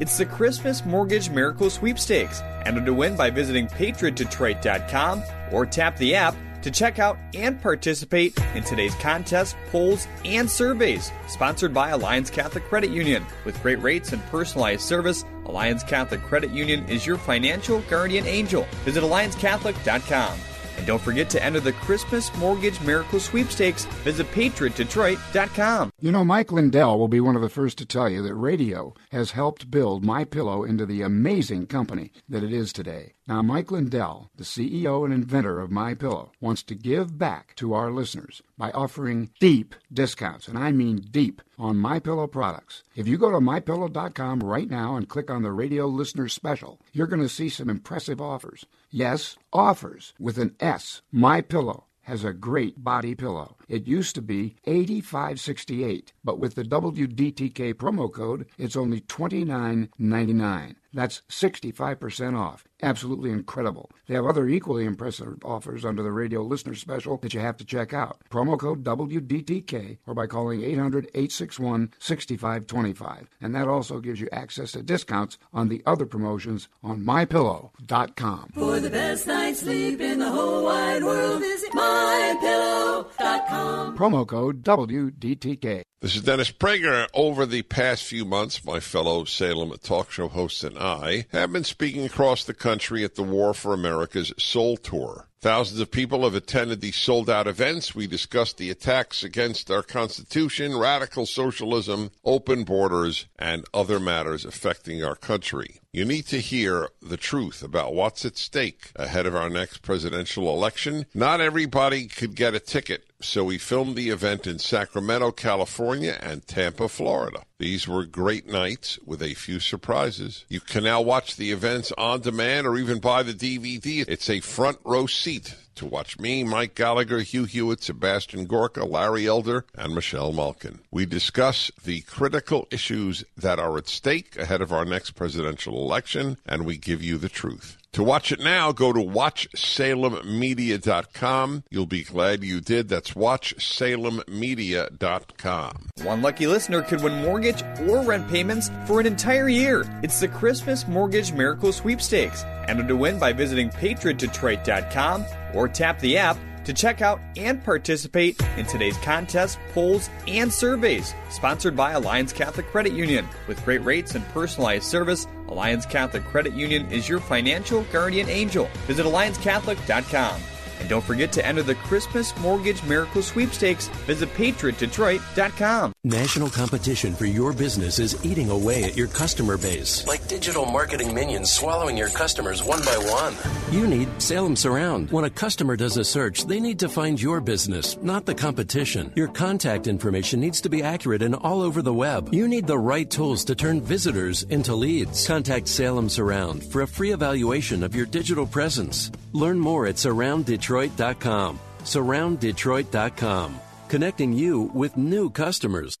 [0.00, 2.42] It's the Christmas Mortgage Miracle Sweepstakes.
[2.64, 8.38] Enter to win by visiting patriotdetroit.com or tap the app to check out and participate
[8.54, 11.10] in today's contests, polls, and surveys.
[11.26, 13.24] Sponsored by Alliance Catholic Credit Union.
[13.44, 18.66] With great rates and personalized service, Alliance Catholic Credit Union is your financial guardian angel.
[18.84, 20.38] Visit AllianceCatholic.com.
[20.80, 23.84] And don't forget to enter the Christmas Mortgage Miracle Sweepstakes.
[24.02, 25.92] Visit patriotdetroit.com.
[26.00, 28.94] You know, Mike Lindell will be one of the first to tell you that radio
[29.12, 33.12] has helped build My Pillow into the amazing company that it is today.
[33.26, 37.74] Now, Mike Lindell, the CEO and inventor of My Pillow, wants to give back to
[37.74, 42.82] our listeners by offering deep discounts, and I mean deep, on My Pillow products.
[42.96, 47.06] If you go to mypillow.com right now and click on the radio listener special, you're
[47.06, 48.64] going to see some impressive offers.
[48.92, 51.02] Yes, offers with an S.
[51.12, 53.56] My Pillow has a great body pillow.
[53.70, 60.74] It used to be 8568, but with the WDTK promo code, it's only $29.99.
[60.92, 62.64] That's 65% off.
[62.82, 63.90] Absolutely incredible.
[64.08, 67.64] They have other equally impressive offers under the radio listener special that you have to
[67.64, 68.18] check out.
[68.28, 73.28] Promo code WDTK or by calling 800 861 6525.
[73.40, 78.50] And that also gives you access to discounts on the other promotions on mypillow.com.
[78.54, 83.59] For the best night's sleep in the whole wide world, visit mypillow.com.
[84.00, 85.82] Promo code WDTK.
[86.00, 87.06] This is Dennis Prager.
[87.12, 91.64] Over the past few months, my fellow Salem talk show hosts and I have been
[91.64, 95.28] speaking across the country at the War for America's Soul Tour.
[95.42, 97.94] Thousands of people have attended these sold out events.
[97.94, 105.04] We discussed the attacks against our Constitution, radical socialism, open borders, and other matters affecting
[105.04, 105.80] our country.
[105.92, 110.48] You need to hear the truth about what's at stake ahead of our next presidential
[110.54, 111.06] election.
[111.14, 116.46] Not everybody could get a ticket, so we filmed the event in Sacramento, California, and
[116.46, 117.42] Tampa, Florida.
[117.58, 120.44] These were great nights with a few surprises.
[120.48, 124.04] You can now watch the events on demand or even buy the DVD.
[124.08, 129.26] It's a front row seat to watch me, Mike Gallagher, Hugh Hewitt, Sebastian Gorka, Larry
[129.26, 130.80] Elder, and Michelle Malkin.
[130.90, 136.36] We discuss the critical issues that are at stake ahead of our next presidential election,
[136.46, 137.76] and we give you the truth.
[137.94, 141.64] To watch it now, go to WatchSalemMedia.com.
[141.70, 142.88] You'll be glad you did.
[142.88, 145.88] That's WatchSalemMedia.com.
[146.02, 149.84] One lucky listener could win mortgage or rent payments for an entire year.
[150.04, 152.44] It's the Christmas Mortgage Miracle Sweepstakes.
[152.68, 158.40] Enter to win by visiting PatriotDetroit.com or tap the app to check out and participate
[158.56, 161.14] in today's contests, polls, and surveys.
[161.30, 163.26] Sponsored by Alliance Catholic Credit Union.
[163.48, 168.68] With great rates and personalized service, Alliance Catholic Credit Union is your financial guardian angel.
[168.86, 170.40] Visit AllianceCatholic.com.
[170.80, 173.88] And don't forget to enter the Christmas Mortgage Miracle Sweepstakes.
[174.06, 175.92] Visit patriotdetroit.com.
[176.02, 180.06] National competition for your business is eating away at your customer base.
[180.06, 183.34] Like digital marketing minions swallowing your customers one by one.
[183.70, 185.10] You need Salem Surround.
[185.10, 189.12] When a customer does a search, they need to find your business, not the competition.
[189.14, 192.32] Your contact information needs to be accurate and all over the web.
[192.32, 195.26] You need the right tools to turn visitors into leads.
[195.26, 199.10] Contact Salem Surround for a free evaluation of your digital presence.
[199.32, 200.69] Learn more at surrounddetroit.com.
[200.70, 203.60] Detroit.com surrounddetroit.com.
[203.88, 205.96] Connecting you with new customers.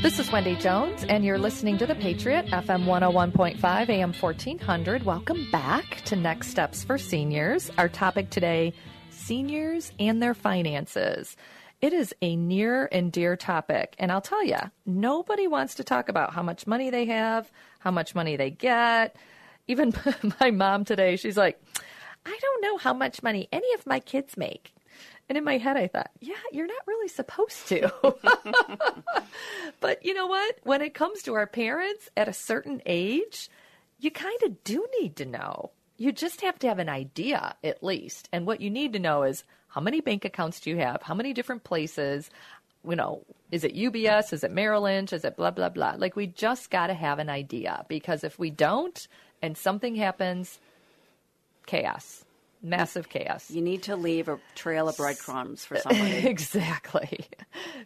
[0.00, 5.02] This is Wendy Jones, and you're listening to The Patriot, FM 101.5, AM 1400.
[5.02, 7.70] Welcome back to Next Steps for Seniors.
[7.76, 8.72] Our topic today
[9.10, 11.36] seniors and their finances.
[11.80, 16.08] It is a near and dear topic, and I'll tell you, nobody wants to talk
[16.08, 19.14] about how much money they have, how much money they get.
[19.68, 19.94] Even
[20.40, 21.62] my mom today, she's like,
[22.26, 24.74] I don't know how much money any of my kids make.
[25.28, 27.92] And in my head, I thought, yeah, you're not really supposed to.
[29.80, 30.56] but you know what?
[30.64, 33.50] When it comes to our parents at a certain age,
[34.00, 35.70] you kind of do need to know.
[35.96, 38.28] You just have to have an idea, at least.
[38.32, 39.44] And what you need to know is
[39.78, 41.02] how many bank accounts do you have?
[41.02, 42.30] How many different places?
[42.84, 44.32] You know, is it UBS?
[44.32, 45.12] Is it Merrill Lynch?
[45.12, 45.94] Is it blah, blah, blah?
[45.96, 49.06] Like, we just got to have an idea because if we don't
[49.40, 50.58] and something happens,
[51.66, 52.24] chaos
[52.60, 53.52] massive chaos.
[53.52, 56.10] You need to leave a trail of breadcrumbs for somebody.
[56.26, 57.20] exactly.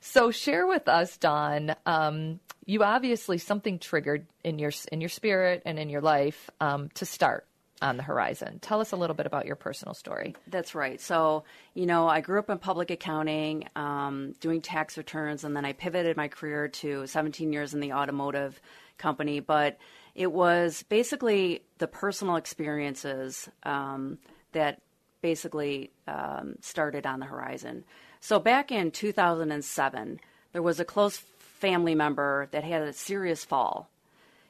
[0.00, 1.74] So share with us, Dawn.
[1.84, 6.88] Um, you obviously something triggered in your in your spirit and in your life um,
[6.94, 7.44] to start
[7.82, 8.58] on the horizon.
[8.60, 10.34] Tell us a little bit about your personal story.
[10.46, 11.00] That's right.
[11.00, 15.64] So, you know, I grew up in public accounting, um, doing tax returns, and then
[15.64, 18.60] I pivoted my career to 17 years in the automotive
[18.98, 19.40] company.
[19.40, 19.78] But
[20.14, 24.18] it was basically the personal experiences um,
[24.52, 24.80] that
[25.20, 27.84] basically um, started on the horizon.
[28.20, 30.20] So back in 2007,
[30.52, 33.88] there was a close family member that had a serious fall,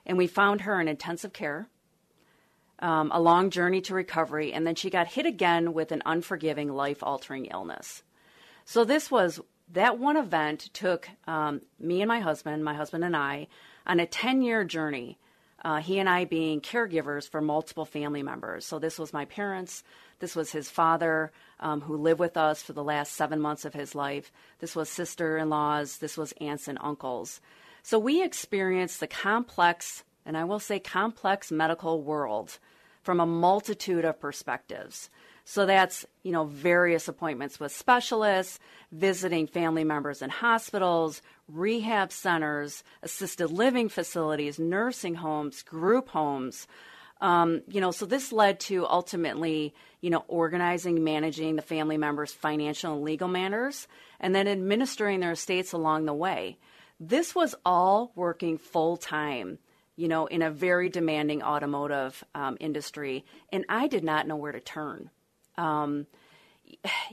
[0.05, 1.69] and we found her in intensive care.
[2.83, 6.69] Um, a long journey to recovery, and then she got hit again with an unforgiving,
[6.69, 8.03] life altering illness.
[8.65, 9.41] So, this was
[9.73, 13.47] that one event took um, me and my husband, my husband and I,
[13.87, 15.17] on a 10 year journey
[15.65, 18.67] uh, he and I being caregivers for multiple family members.
[18.67, 19.85] So this was my parents.
[20.19, 23.73] This was his father, um, who lived with us for the last seven months of
[23.73, 24.33] his life.
[24.59, 25.99] This was sister in laws.
[25.99, 27.41] This was aunts and uncles.
[27.83, 32.59] So we experienced the complex, and I will say complex medical world
[33.03, 35.11] from a multitude of perspectives.
[35.45, 38.61] So that's, you know, various appointments with specialists,
[38.93, 46.69] visiting family members in hospitals, rehab centers, assisted living facilities, nursing homes, group homes.
[47.21, 52.33] Um, you know, so this led to ultimately, you know, organizing, managing the family members'
[52.33, 53.89] financial and legal matters,
[54.21, 56.59] and then administering their estates along the way.
[57.01, 59.59] This was all working full time,
[59.97, 64.53] you know, in a very demanding automotive um, industry, and I did not know where
[64.53, 65.11] to turn.
[65.59, 66.07] Um,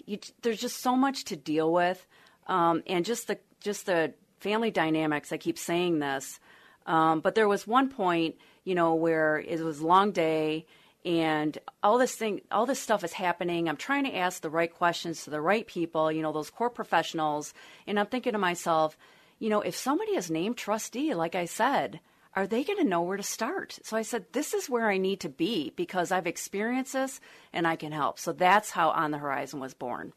[0.05, 2.05] you, there's just so much to deal with,
[2.47, 5.31] um, and just the just the family dynamics.
[5.31, 6.39] I keep saying this,
[6.85, 10.65] um, but there was one point, you know, where it was long day
[11.05, 14.73] and all this thing all this stuff is happening i'm trying to ask the right
[14.73, 17.53] questions to the right people you know those core professionals
[17.87, 18.97] and i'm thinking to myself
[19.39, 21.99] you know if somebody is named trustee like i said
[22.36, 23.80] are they going to know where to start?
[23.84, 27.19] So i said this is where i need to be because i've experienced this
[27.53, 28.19] and i can help.
[28.19, 30.13] So that's how on the horizon was born.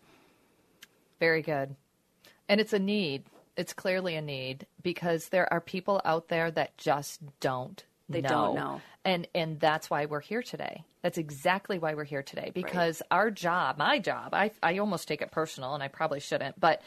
[1.21, 1.77] Very good.
[2.49, 3.25] And it's a need.
[3.57, 8.29] It's clearly a need because there are people out there that just don't they know.
[8.29, 8.81] don't know.
[9.05, 10.85] and and that's why we're here today.
[11.03, 13.17] That's exactly why we're here today because right.
[13.17, 16.81] our job my job I, I almost take it personal and i probably shouldn't but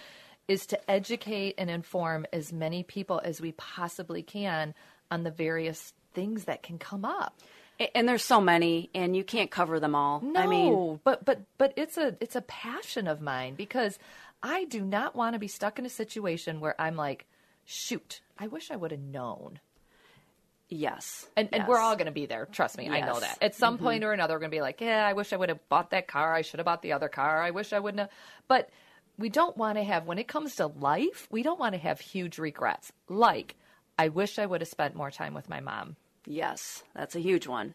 [0.47, 4.73] is to educate and inform as many people as we possibly can
[5.11, 7.33] on the various things that can come up.
[7.93, 10.21] And there's so many, and you can't cover them all.
[10.21, 13.99] No, I mean, but but but it's a it's a passion of mine because
[14.41, 17.25] I do not want to be stuck in a situation where I'm like,
[17.65, 19.59] shoot, I wish I would have known.
[20.69, 21.27] yes.
[21.35, 22.47] And and we're all going to be there.
[22.51, 23.37] Trust me, I know that.
[23.41, 23.81] At some Mhm.
[23.81, 25.91] point or another, we're going to be like, yeah, I wish I would have bought
[25.91, 26.33] that car.
[26.33, 27.41] I should have bought the other car.
[27.41, 28.09] I wish I wouldn't have.
[28.47, 28.69] But
[29.17, 31.99] we don't want to have when it comes to life, we don't want to have
[31.99, 32.91] huge regrets.
[33.09, 33.55] Like,
[33.97, 35.95] I wish I would have spent more time with my mom.
[36.25, 37.73] Yes, that's a huge one.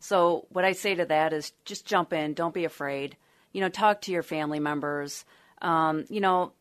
[0.00, 3.16] So, what I say to that is just jump in, don't be afraid.
[3.52, 5.24] You know, talk to your family members.
[5.62, 6.52] Um, you know,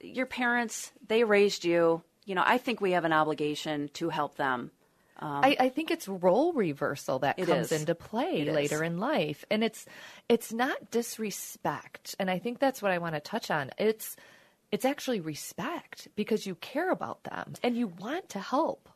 [0.00, 2.02] your parents, they raised you.
[2.26, 4.70] You know, I think we have an obligation to help them.
[5.18, 7.80] Um, I, I think it's role reversal that comes is.
[7.80, 8.90] into play It later is.
[8.90, 9.86] in life, and it's
[10.28, 13.70] it's not disrespect, and I think that's what I want to touch on.
[13.78, 14.16] It's
[14.76, 18.90] it's actually respect because you care about them and you want to help.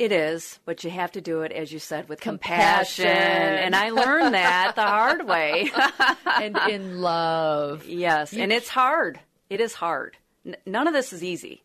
[0.00, 3.04] It is, but you have to do it, as you said, with Compassion.
[3.06, 3.64] compassion.
[3.64, 5.70] And I learned that the hard way.
[6.26, 7.86] and in love.
[7.86, 9.20] Yes, You and it's hard.
[9.48, 10.16] It is hard.
[10.44, 11.62] N- none of this is easy,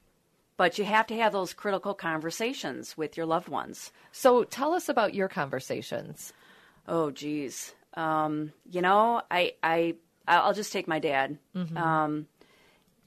[0.55, 3.91] but you have to have those critical conversations with your loved ones.
[4.11, 6.31] So tell us about your conversations.
[6.87, 7.73] Oh, geez.
[7.95, 9.95] Um, you know, I, I,
[10.27, 11.37] I'll just take my dad.
[11.55, 11.75] Mhm.
[11.75, 12.27] Um,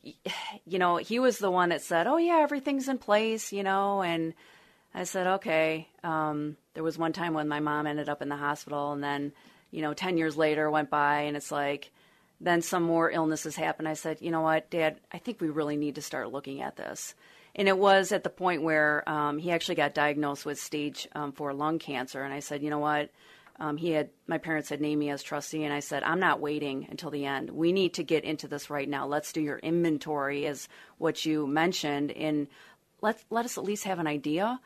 [0.67, 4.03] you know, he was the one that said, "Oh yeah, everything's in place," you know,
[4.03, 4.35] and
[4.95, 8.37] I said, "Okay." Um, there was one time when my mom ended up in the
[8.37, 9.33] hospital, and then,
[9.71, 11.91] you know, ten years later went by, and it's like,
[12.41, 13.89] then some more illnesses happened.
[13.89, 14.99] I said, "You know what, Dad?
[15.13, 17.15] I think we really need to start looking at this."
[17.57, 21.33] And it was at the point where um, he actually got diagnosed with stage um,
[21.33, 23.11] four lung cancer, and I said, "You know what?"
[23.61, 26.41] Um, he had my parents had named me as trustee, and I said, "I'm not
[26.41, 27.51] waiting until the end.
[27.51, 29.07] We need to get into this right now.
[29.07, 32.49] Let's do your inventory, as what you mentioned, and
[33.01, 34.61] let let us at least have an idea."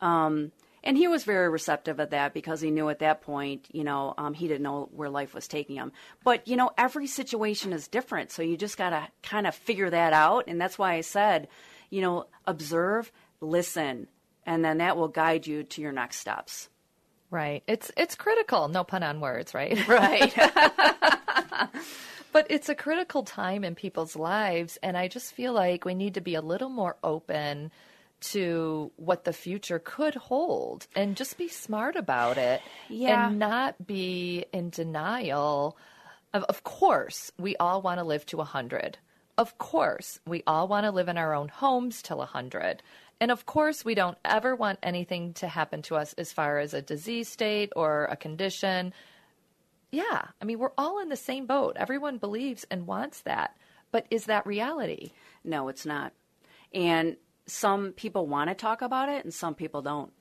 [0.00, 0.52] Um,
[0.84, 4.14] and he was very receptive of that because he knew at that point, you know,
[4.18, 5.92] um, he didn't know where life was taking him.
[6.24, 9.90] But you know, every situation is different, so you just got to kind of figure
[9.90, 10.44] that out.
[10.48, 11.48] And that's why I said,
[11.90, 14.08] you know, observe, listen,
[14.46, 16.68] and then that will guide you to your next steps.
[17.32, 17.64] Right.
[17.66, 18.68] It's it's critical.
[18.68, 19.76] No pun on words, right?
[19.88, 20.32] Right.
[22.32, 26.14] but it's a critical time in people's lives and I just feel like we need
[26.14, 27.70] to be a little more open
[28.32, 33.28] to what the future could hold and just be smart about it Yeah.
[33.28, 35.76] and not be in denial
[36.32, 38.98] of of course we all want to live to 100
[39.38, 42.82] of course we all want to live in our own homes till 100
[43.20, 46.74] and of course we don't ever want anything to happen to us as far as
[46.74, 48.92] a disease state or a condition
[49.90, 53.56] yeah i mean we're all in the same boat everyone believes and wants that
[53.90, 55.12] but is that reality
[55.44, 56.12] No, it's not.
[56.72, 60.12] And some people want to talk about it, and some people don't.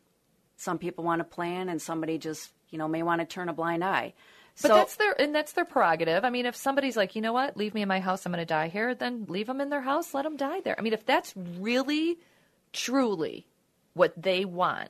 [0.58, 3.54] Some people want to plan, and somebody just, you know, may want to turn a
[3.54, 4.14] blind eye.
[4.62, 6.26] But so, that's their and that's their prerogative.
[6.26, 8.42] I mean, if somebody's like, you know what, leave me in my house, I'm going
[8.42, 10.76] to die here, then leave them in their house, let them die there.
[10.78, 12.20] I mean, if that's really,
[12.74, 13.46] truly
[13.94, 14.90] what they want,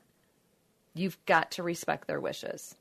[0.94, 2.76] you've got to respect their wishes.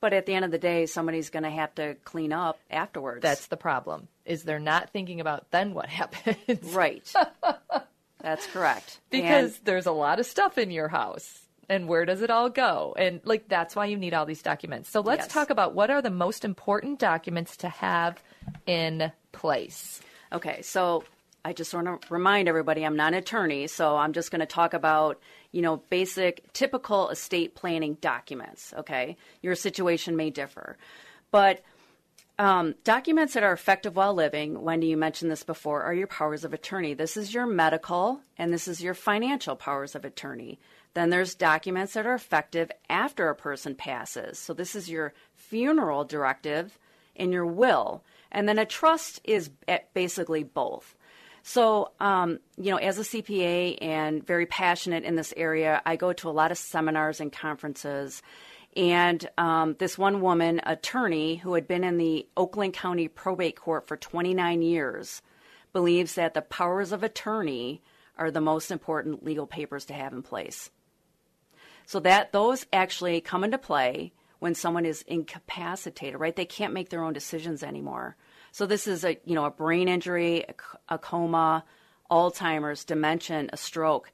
[0.00, 3.22] but at the end of the day, somebody's going to have to clean up afterwards.
[3.22, 4.08] That's the problem.
[4.26, 6.62] Is they're not thinking about then what happens.
[6.74, 7.10] right.
[8.20, 9.00] That's correct.
[9.10, 11.40] because And- there's a lot of stuff in your house.
[11.66, 12.94] And where does it all go?
[12.98, 14.90] And like that's why you need all these documents.
[14.90, 15.32] So let's Yes.
[15.32, 18.22] talk about what are the most important documents to have
[18.66, 20.02] in place.
[20.30, 21.04] Okay, so
[21.44, 24.46] I just want to remind everybody I'm not an attorney, so I'm just going to
[24.46, 25.20] talk about,
[25.52, 28.72] you know, basic, typical estate planning documents.
[28.78, 30.76] Okay, your situation may differ,
[31.30, 31.62] but
[32.38, 36.44] um, documents that are effective while living, Wendy, you mentioned this before, are your powers
[36.44, 36.92] of attorney.
[36.92, 40.58] This is your medical and this is your financial powers of attorney.
[40.94, 44.38] Then there's documents that are effective after a person passes.
[44.38, 46.76] So this is your funeral directive
[47.14, 48.02] and your will.
[48.32, 49.50] And then a trust is
[49.92, 50.96] basically both.
[51.46, 56.14] So, um, you know, as a CPA and very passionate in this area, I go
[56.14, 58.22] to a lot of seminars and conferences.
[58.74, 63.86] And um, this one woman, attorney who had been in the Oakland County Probate Court
[63.86, 65.20] for 29 years,
[65.74, 67.82] believes that the powers of attorney
[68.16, 70.70] are the most important legal papers to have in place.
[71.84, 76.34] So that those actually come into play when someone is incapacitated, right?
[76.34, 78.16] They can't make their own decisions anymore.
[78.54, 80.44] So this is a you know a brain injury,
[80.88, 81.64] a, coma,
[82.08, 84.12] Alzheimer's, dementia, a stroke.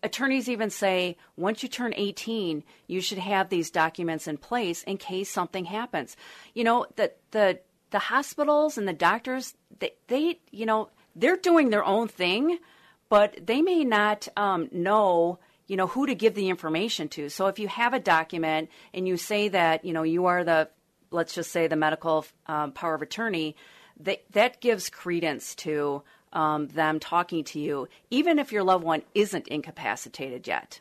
[0.00, 4.96] Attorneys even say once you turn 18, you should have these documents in place in
[4.96, 6.16] case something happens.
[6.54, 7.58] You know the the
[7.90, 12.60] the hospitals and the doctors they, they you know they're doing their own thing,
[13.08, 17.28] but they may not um, know you know, who to give the information to.
[17.28, 20.70] So if you have a document and you say that, you know, you are the,
[21.10, 23.56] let's just say the medical um, power of attorney,
[24.00, 26.02] that, that gives credence to
[26.32, 30.80] um, them talking to you, even if your loved one isn't incapacitated yet.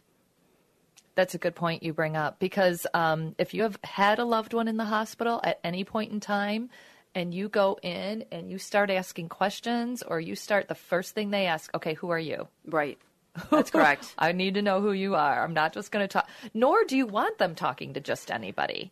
[1.15, 4.53] That's a good point you bring up because um, if you have had a loved
[4.53, 6.69] one in the hospital at any point in time,
[7.15, 11.31] and you go in and you start asking questions, or you start the first thing
[11.31, 12.47] they ask, okay, who are you?
[12.65, 12.99] Right.
[13.51, 14.13] That's correct.
[14.19, 15.43] I need to know who you are.
[15.43, 18.91] I'm not just going to talk, nor do you want them talking to just anybody.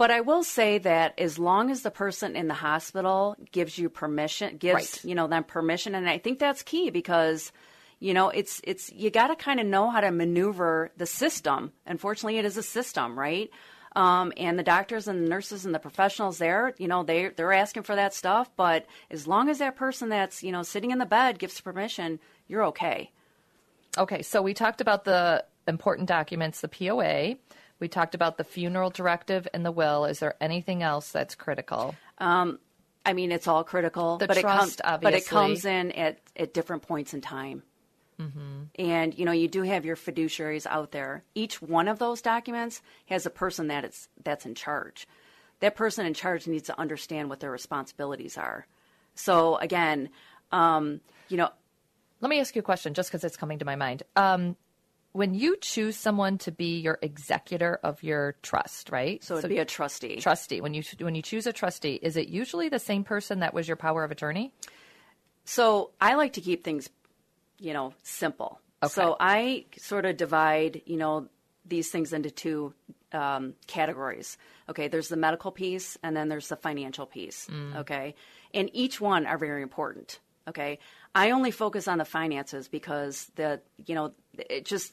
[0.00, 3.90] But I will say that as long as the person in the hospital gives you
[3.90, 5.04] permission, gives Right.
[5.04, 7.52] you know them permission, and I think that's key because
[7.98, 11.72] you know it's it's you got to kind of know how to maneuver the system.
[11.84, 13.50] Unfortunately, it is a system, right?
[13.94, 17.52] Um, and the doctors and the nurses and the professionals there, you know, they they're
[17.52, 18.48] asking for that stuff.
[18.56, 22.20] But as long as that person that's you know sitting in the bed gives permission,
[22.48, 23.10] you're okay.
[23.98, 27.36] Okay, so we talked about the important documents, the POA.
[27.80, 30.04] We talked about the funeral directive and the will.
[30.04, 31.96] Is there anything else that's critical?
[32.18, 32.58] Um,
[33.04, 36.18] I mean, it's all critical, The but it comes, trust, but it comes in at
[36.36, 37.62] at different points in time.
[38.20, 38.64] Mm-hmm.
[38.78, 41.24] And you know, you do have your fiduciaries out there.
[41.34, 45.08] Each one of those documents has a person that is that's in charge.
[45.60, 48.66] That person in charge needs to understand what their responsibilities are.
[49.14, 50.10] So again,
[50.52, 51.48] um, you know,
[52.20, 54.02] Let me ask you a question, just because it's coming to my mind.
[54.14, 54.56] Um,
[55.12, 59.22] when you choose someone to be your executor of your trust, right?
[59.24, 60.16] So it'd be a trustee.
[60.16, 60.60] Trustee.
[60.60, 63.66] When you when you choose a trustee, is it usually the same person that was
[63.66, 64.52] your power of attorney?
[65.44, 66.88] So I like to keep things,
[67.58, 68.60] you know, simple.
[68.82, 68.92] Okay.
[68.92, 71.28] So I sort of divide, you know,
[71.66, 72.72] these things into two
[73.12, 74.38] um, categories.
[74.68, 77.48] Okay, there's the medical piece, and then there's the financial piece.
[77.50, 77.76] Mm.
[77.78, 78.14] Okay,
[78.54, 80.20] and each one are very important.
[80.48, 80.78] Okay,
[81.14, 84.92] I only focus on the finances because the, you know, it just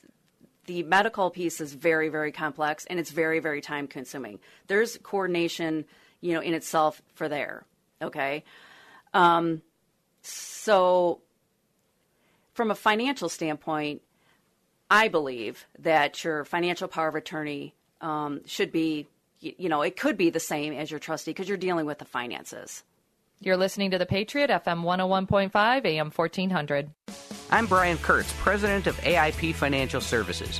[0.67, 4.39] the medical piece is very, very complex and it's very, very time consuming.
[4.67, 5.85] There's coordination,
[6.21, 7.65] you know, in itself for there.
[8.01, 8.43] Okay.
[9.13, 9.61] Um,
[10.21, 11.21] so,
[12.53, 14.01] from a financial standpoint,
[14.91, 19.07] I believe that your financial power of attorney um, should be,
[19.41, 21.99] y- you know, it could be the same as your trustee because you're dealing with
[21.99, 22.83] the finances.
[23.39, 26.89] You're listening to the Patriot FM 101.5 AM 1400.
[27.51, 30.59] I'm Brian Kurtz, president of AIP Financial Services.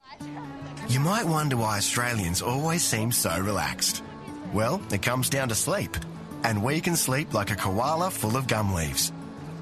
[0.91, 4.03] You might wonder why Australians always seem so relaxed.
[4.51, 5.95] Well, it comes down to sleep.
[6.43, 9.13] And we can sleep like a koala full of gum leaves.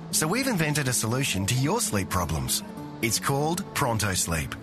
[0.09, 2.63] So we've invented a solution to your sleep problems.
[3.03, 4.55] It's called Pronto Sleep.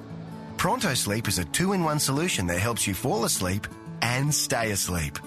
[0.57, 3.69] Pronto Sleep is a two in one solution that helps you fall asleep
[4.03, 5.21] and stay asleep.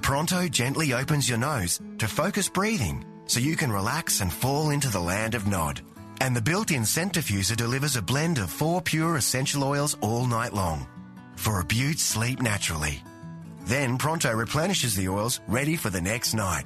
[0.00, 4.88] Pronto gently opens your nose to focus breathing so you can relax and fall into
[4.88, 5.82] the land of Nod.
[6.20, 10.52] And the built in centrifuger delivers a blend of four pure essential oils all night
[10.52, 10.86] long
[11.36, 13.02] for a beaut sleep naturally.
[13.62, 16.64] Then Pronto replenishes the oils ready for the next night.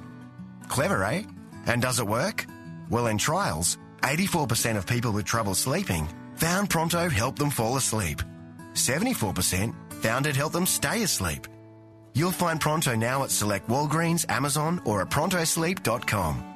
[0.67, 1.23] Clever, eh?
[1.65, 2.45] And does it work?
[2.89, 8.21] Well, in trials, 84% of people with trouble sleeping found Pronto helped them fall asleep.
[8.73, 11.47] 74% found it helped them stay asleep.
[12.13, 16.54] You'll find Pronto now at select Walgreens, Amazon, or at prontosleep.com.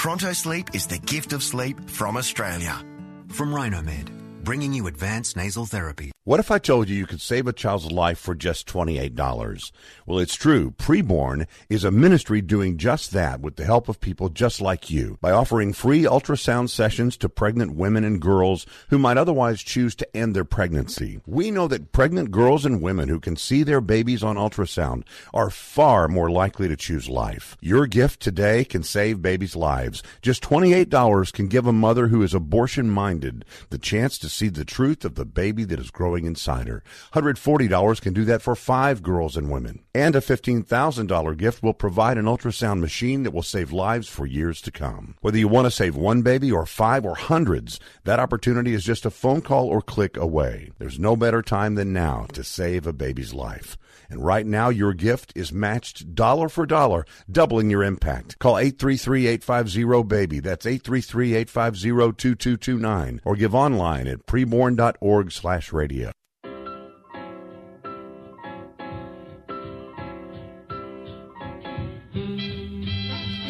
[0.00, 2.82] Pronto Sleep is the gift of sleep from Australia.
[3.28, 4.10] From Rhinomed,
[4.44, 6.12] bringing you advanced nasal therapy.
[6.24, 9.72] What if I told you you could save a child's life for just $28?
[10.06, 10.72] Well, it's true.
[10.72, 15.18] Preborn is a ministry doing just that with the help of people just like you
[15.20, 20.16] by offering free ultrasound sessions to pregnant women and girls who might otherwise choose to
[20.16, 21.20] end their pregnancy.
[21.26, 25.50] We know that pregnant girls and women who can see their babies on ultrasound are
[25.50, 27.56] far more likely to choose life.
[27.60, 30.02] Your gift today can save babies' lives.
[30.22, 34.64] Just $28 can give a mother who is abortion minded the chance to see the
[34.64, 36.82] truth of the baby that is growing inside her.
[37.12, 39.82] $140 can do that for five girls and women.
[39.94, 44.60] And a $15,000 gift will provide an ultrasound machine that will save lives for years
[44.62, 45.16] to come.
[45.20, 49.04] Whether you want to save one baby or five or hundreds, that opportunity is just
[49.04, 50.70] a phone call or click away.
[50.78, 53.76] There's no better time than now to save a baby's life.
[54.10, 58.38] And right now, your gift is matched dollar for dollar, doubling your impact.
[58.40, 60.40] Call 833 850 BABY.
[60.40, 63.20] That's 833 850 2229.
[63.24, 66.10] Or give online at preborn.org slash radio.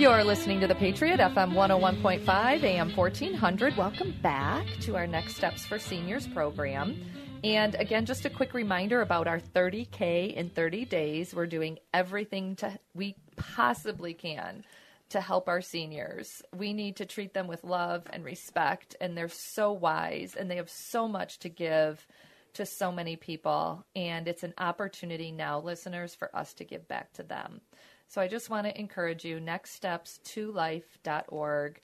[0.00, 3.76] You're listening to the Patriot FM 101.5 AM 1400.
[3.76, 6.98] Welcome back to our Next Steps for Seniors program.
[7.42, 11.34] And again, just a quick reminder about our 30K in 30 days.
[11.34, 14.62] We're doing everything to we possibly can
[15.08, 16.42] to help our seniors.
[16.54, 20.56] We need to treat them with love and respect, and they're so wise and they
[20.56, 22.06] have so much to give
[22.54, 23.86] to so many people.
[23.96, 27.62] And it's an opportunity now, listeners, for us to give back to them.
[28.08, 31.80] So I just want to encourage you nextsteps2life.org.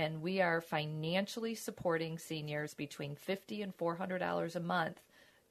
[0.00, 5.02] And we are financially supporting seniors between 50 and $400 a month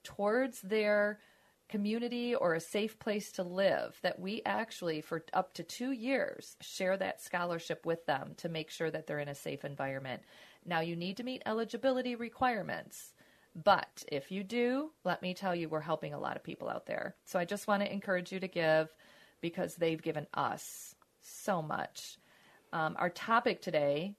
[0.02, 1.20] towards their
[1.68, 6.56] community or a safe place to live that we actually for up to 2 years
[6.60, 10.20] share that scholarship with them to make sure that they're in a safe environment.
[10.66, 13.14] Now you need to meet eligibility requirements.
[13.54, 16.86] But if you do, let me tell you, we're helping a lot of people out
[16.86, 17.14] there.
[17.24, 18.88] So I just want to encourage you to give
[19.40, 22.18] because they've given us so much.
[22.72, 24.16] Um, our topic today,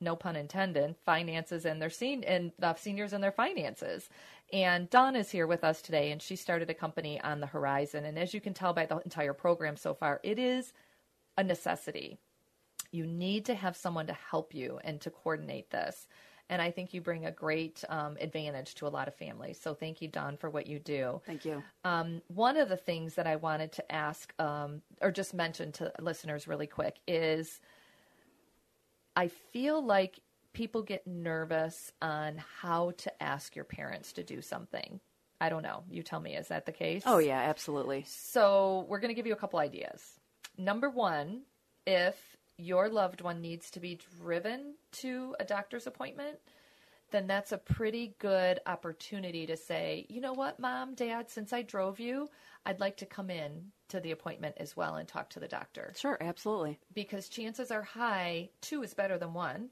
[0.00, 4.08] no pun intended, finances and their sen- and the seniors and their finances.
[4.52, 8.04] And Dawn is here with us today, and she started a company on the horizon.
[8.04, 10.72] And as you can tell by the entire program so far, it is
[11.36, 12.18] a necessity.
[12.90, 16.08] You need to have someone to help you and to coordinate this.
[16.48, 19.60] And I think you bring a great um, advantage to a lot of families.
[19.60, 21.20] So thank you, Dawn, for what you do.
[21.24, 21.62] Thank you.
[21.84, 25.92] Um, one of the things that I wanted to ask um, or just mention to
[26.00, 27.60] listeners really quick is
[29.16, 30.20] I feel like
[30.52, 35.00] people get nervous on how to ask your parents to do something.
[35.40, 35.84] I don't know.
[35.90, 37.02] You tell me, is that the case?
[37.06, 38.04] Oh, yeah, absolutely.
[38.06, 40.02] So, we're going to give you a couple ideas.
[40.58, 41.42] Number one,
[41.86, 42.16] if
[42.58, 46.38] your loved one needs to be driven to a doctor's appointment,
[47.10, 51.62] then that's a pretty good opportunity to say, you know what, mom, dad, since I
[51.62, 52.28] drove you,
[52.66, 55.92] I'd like to come in to the appointment as well and talk to the doctor.
[55.96, 56.78] Sure, absolutely.
[56.94, 59.68] Because chances are high, two is better than one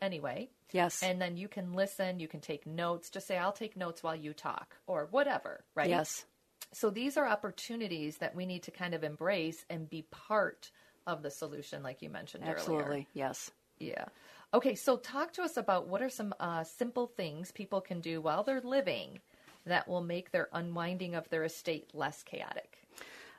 [0.00, 0.50] anyway.
[0.72, 1.02] Yes.
[1.02, 3.10] And then you can listen, you can take notes.
[3.10, 5.88] Just say, I'll take notes while you talk, or whatever, right?
[5.88, 6.24] Yes.
[6.72, 10.70] So these are opportunities that we need to kind of embrace and be part
[11.06, 12.82] of the solution, like you mentioned Absolutely, earlier.
[12.82, 13.50] Absolutely, yes.
[13.78, 14.04] Yeah.
[14.52, 18.20] Okay, so talk to us about what are some uh, simple things people can do
[18.20, 19.20] while they're living
[19.66, 22.78] that will make their unwinding of their estate less chaotic.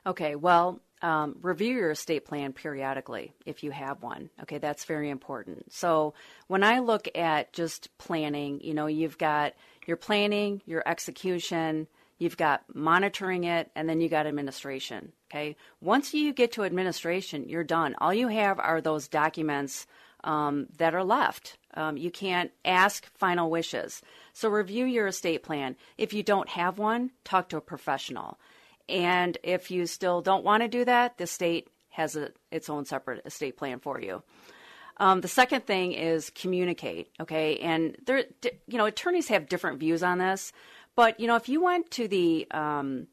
[0.06, 4.30] Okay, well, um, review your estate plan periodically if you have one.
[4.42, 5.72] Okay, that's very important.
[5.72, 6.14] So
[6.46, 9.54] when I look at just planning, you know, you've got
[9.86, 11.86] your planning, your execution,
[12.18, 15.12] you've got monitoring it, and then you got administration.
[15.30, 17.94] Okay, once you get to administration, you're done.
[17.98, 19.86] All you have are those documents
[20.24, 21.56] um, that are left.
[21.74, 24.02] Um, you can't ask final wishes.
[24.32, 25.76] So review your estate plan.
[25.96, 28.38] If you don't have one, talk to a professional.
[28.90, 32.84] And if you still don't want to do that, the state has a, its own
[32.84, 34.22] separate estate plan for you.
[34.98, 37.10] Um, the second thing is communicate.
[37.20, 38.24] Okay, and there,
[38.66, 40.52] you know, attorneys have different views on this,
[40.94, 43.06] but you know, if you went to the um,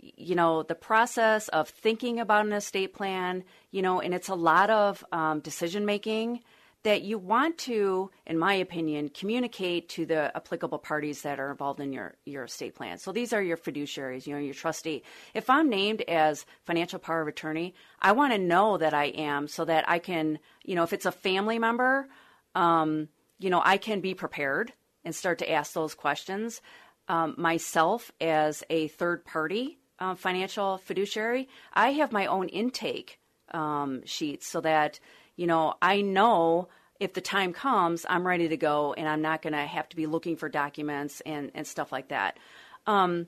[0.00, 4.34] you know the process of thinking about an estate plan you know and it's a
[4.34, 6.40] lot of um, decision making
[6.82, 11.80] that you want to in my opinion communicate to the applicable parties that are involved
[11.80, 12.98] in your your estate plan.
[12.98, 15.02] So these are your fiduciaries you know your trustee.
[15.34, 19.48] If i'm named as financial power of attorney i want to know that i am
[19.48, 22.08] so that i can you know if it's a family member
[22.54, 23.08] um,
[23.38, 24.72] you know i can be prepared
[25.04, 26.60] and start to ask those questions
[27.08, 33.20] um, myself as a third party uh, financial fiduciary, I have my own intake
[33.52, 34.98] um, sheets so that
[35.40, 36.68] you know I know
[37.00, 39.96] if the time comes, I'm ready to go, and I'm not going to have to
[39.96, 42.36] be looking for documents and and stuff like that.
[42.86, 43.26] Um,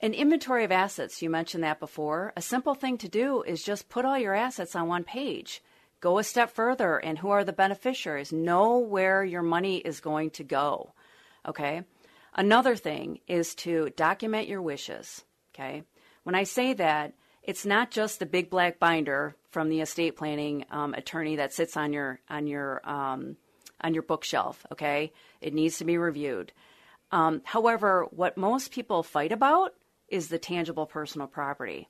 [0.00, 2.32] an inventory of assets, you mentioned that before.
[2.36, 5.60] A simple thing to do is just put all your assets on one page.
[6.00, 8.32] Go a step further, and who are the beneficiaries?
[8.32, 10.92] Know where your money is going to go.
[11.48, 11.82] Okay.
[12.34, 15.24] Another thing is to document your wishes.
[15.52, 15.82] Okay.
[16.22, 17.14] When I say that,
[17.44, 21.76] it's not just the big black binder from the estate planning um, attorney that sits
[21.76, 23.36] on your on your um,
[23.80, 24.66] on your bookshelf.
[24.72, 26.52] Okay, it needs to be reviewed.
[27.12, 29.74] Um, however, what most people fight about
[30.08, 31.88] is the tangible personal property,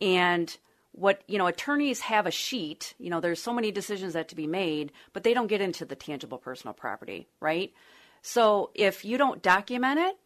[0.00, 0.56] and
[0.92, 2.94] what you know attorneys have a sheet.
[2.98, 5.84] You know, there's so many decisions that to be made, but they don't get into
[5.84, 7.72] the tangible personal property, right?
[8.22, 10.16] So if you don't document it,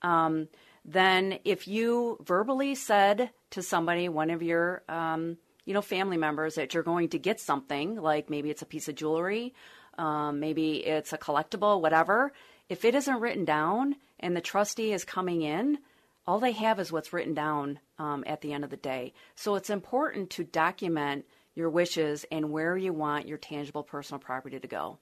[0.00, 0.48] um,
[0.86, 6.54] then if you verbally said to somebody, one of your um, you know family members,
[6.54, 9.52] that you're going to get something, like maybe it's a piece of jewelry,
[9.98, 12.32] um, maybe it's a collectible, whatever.
[12.68, 15.78] If it isn't written down and the trustee is coming in,
[16.26, 19.12] all they have is what's written down um, at the end of the day.
[19.34, 21.26] So it's important to document
[21.56, 24.98] your wishes, and where you want your tangible personal property to go.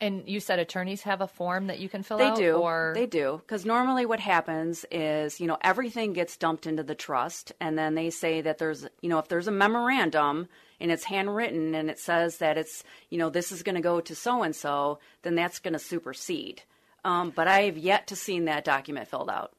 [0.00, 2.20] And you said attorneys have a form that you can fill out?
[2.20, 2.36] They out?
[2.36, 2.54] do.
[2.56, 3.40] Or They do.
[3.44, 7.94] Because normally what happens is, you know, everything gets dumped into the trust, and then
[7.94, 10.48] they say that there's, you know, if there's a memorandum
[10.80, 14.00] and it's handwritten and it says that it's, you know, this is going to go
[14.00, 16.62] to so and so, then that's going to supersede.
[17.04, 19.52] Um, but I have yet to seen that document filled out.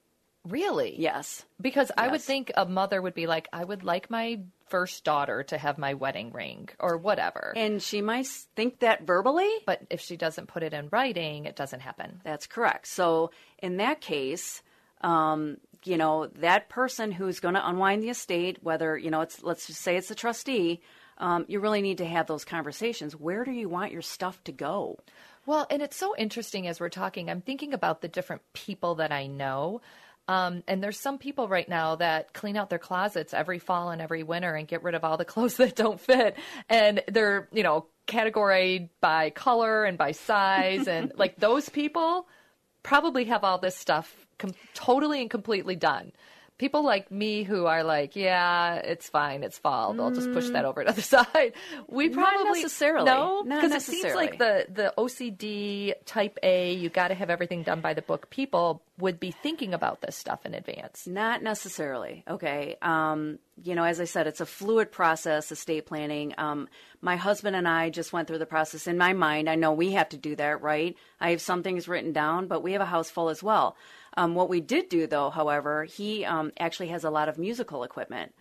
[0.48, 0.96] Really?
[1.00, 1.44] Yes.
[1.60, 5.44] Because I would think a mother would be like, I would like my first daughter
[5.44, 7.54] to have my wedding ring or whatever.
[7.56, 9.50] And she might think that verbally.
[9.66, 12.22] But if she doesn't put it in writing, it doesn't happen.
[12.24, 12.88] That's correct.
[12.88, 14.62] So in that case,
[15.02, 19.44] um, you know, that person who's going to unwind the estate, whether, you know, it's,
[19.44, 20.82] let's just say it's a trustee,
[21.18, 23.16] um, you really need to have those conversations.
[23.16, 24.98] Where do you want your stuff to go?
[25.46, 27.30] Well, and it's so interesting as we're talking.
[27.30, 29.82] I'm thinking about the different people that I know.
[30.28, 34.02] Um, and there's some people right now that clean out their closets every fall and
[34.02, 36.36] every winter and get rid of all the clothes that don't fit.
[36.70, 40.88] And they're, you know, categorized by color and by size.
[40.88, 42.28] and like those people
[42.84, 46.12] probably have all this stuff com- totally and completely done.
[46.58, 49.94] People like me who are like, yeah, it's fine, it's fall.
[49.94, 51.54] They'll just push that over to the other side.
[51.88, 52.16] We Mm.
[52.16, 53.06] Not probably necessarily.
[53.06, 57.64] no, because it seems like the the OCD type A, you got to have everything
[57.64, 58.30] done by the book.
[58.30, 61.06] People would be thinking about this stuff in advance.
[61.08, 62.24] Not necessarily.
[62.30, 62.78] Okay.
[62.82, 66.34] Um, you know, as I said, it's a fluid process, estate planning.
[66.38, 66.70] Um,
[67.02, 69.50] my husband and I just went through the process in my mind.
[69.50, 70.96] I know we have to do that, right?
[71.20, 73.76] I have some things written down, but we have a house full as well.
[74.18, 77.84] Um, what we did do, though, however, he um, actually has a lot of musical
[77.84, 78.34] equipment.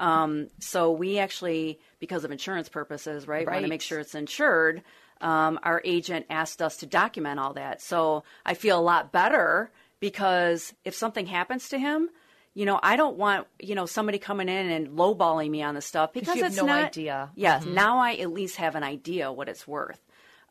[0.00, 4.82] Um, so we actually, because of insurance purposes, right, want to make sure it's insured.
[5.20, 7.82] Um, our agent asked us to document all that.
[7.82, 9.70] So I feel a lot better
[10.00, 12.08] because if something happens to him,
[12.54, 15.82] you know, I don't want you know somebody coming in and lowballing me on the
[15.82, 17.30] stuff because you have it's no not, idea.
[17.36, 17.74] Yes, Mhm.
[17.74, 20.00] now I at least have an idea what it's worth.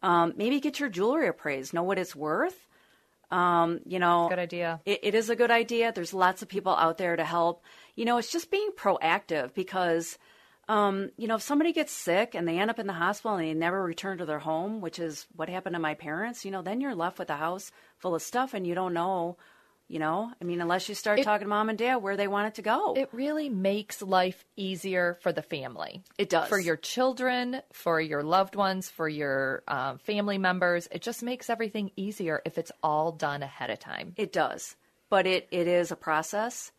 [0.01, 2.67] Um, maybe get your jewelry appraised, know what it's worth.
[3.31, 4.81] Um, you know, Good idea.
[4.85, 5.91] It, it is a good idea.
[5.91, 7.63] There's lots of people out there to help.
[7.95, 10.17] You know, it's just being proactive because,
[10.67, 13.45] um, you know, if somebody gets sick and they end up in the hospital and
[13.47, 16.61] they never return to their home, which is what happened to my parents, you know,
[16.63, 19.37] then you're left with a house full of stuff and you don't know,
[19.89, 22.27] you know, I mean, unless you start It- talking to mom and dad where they
[22.27, 22.93] want it to go.
[22.95, 26.03] It really makes life easier for the family.
[26.17, 26.47] It does.
[26.47, 30.87] For your children, for your loved ones, for your um, family members.
[30.91, 34.13] It just makes everything easier if it's all done ahead of time.
[34.15, 34.75] It does,
[35.09, 36.71] but it, it is a process.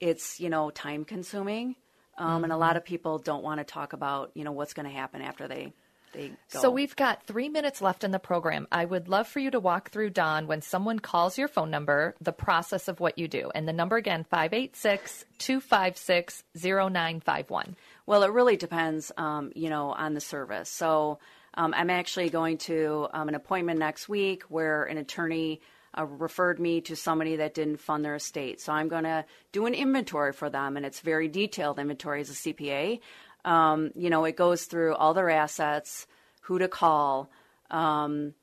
[0.00, 1.74] It's you know time consuming,
[2.16, 2.60] um, and a Mm-hmm.
[2.60, 5.48] lot of people don't want to talk about you know what's going to happen after
[5.48, 5.72] they
[6.12, 6.60] they go.
[6.60, 8.66] So we've got three minutes left in the program.
[8.70, 12.14] I would love for you to walk through, Dawn, when someone calls your phone number,
[12.20, 13.50] the process of what you do.
[13.54, 17.76] And the number again, 586 256 0951.
[18.06, 20.68] Well, it really depends, um, you know, on the service.
[20.68, 21.18] So
[21.54, 25.60] um, I'm actually going to um, an appointment next week where an attorney
[25.96, 28.60] uh, referred me to somebody that didn't fund their estate.
[28.60, 32.30] So I'm going to do an inventory for them, and it's very detailed inventory as
[32.30, 33.00] a CPA.
[33.44, 36.06] Um, you know, it goes through all their assets,
[36.42, 37.30] who to call.
[37.70, 38.34] Um,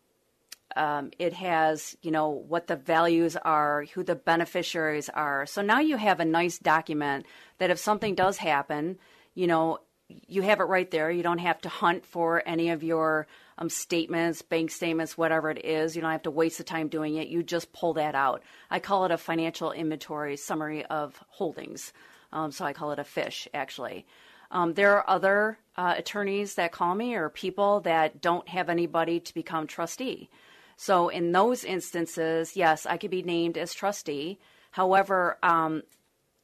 [0.75, 5.45] um, it has, you know, what the values are, who the beneficiaries are.
[5.45, 7.25] So now you have a nice document
[7.57, 8.97] that if something does happen,
[9.33, 9.79] you know,
[10.27, 11.11] you have it right there.
[11.11, 13.27] You don't have to hunt for any of your
[13.57, 15.95] um, statements, bank statements, whatever it is.
[15.95, 17.27] You don't have to waste the time doing it.
[17.27, 18.41] You just pull that out.
[18.71, 21.93] I call it a financial inventory summary of holdings.
[22.31, 24.05] Um, so I call it a fish, actually.
[24.51, 29.19] Um, there are other uh, attorneys that call me or people that don't have anybody
[29.19, 30.29] to become trustee.
[30.75, 34.39] So in those instances, yes, I could be named as trustee.
[34.71, 35.83] However, um,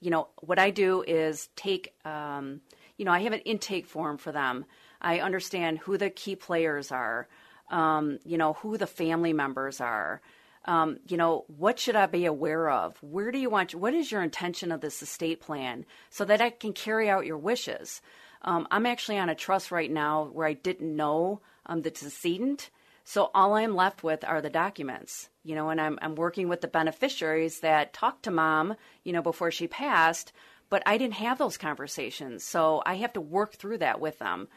[0.01, 2.61] you know, what I do is take, um,
[2.97, 4.65] you know, I have an intake form for them.
[5.01, 7.27] I understand who the key players are,
[7.71, 10.21] um, you know, who the family members are.
[10.65, 12.97] Um, you know, what should I be aware of?
[13.01, 16.49] Where do you want, what is your intention of this estate plan so that I
[16.49, 18.01] can carry out your wishes?
[18.41, 22.71] Um, I'm actually on a trust right now where I didn't know um, the decedent.
[23.03, 26.61] So all I'm left with are the documents, you know, and I'm, I'm working with
[26.61, 30.33] the beneficiaries that talked to mom, you know, before she passed,
[30.69, 32.43] but I didn't have those conversations.
[32.43, 34.47] So I have to work through that with them.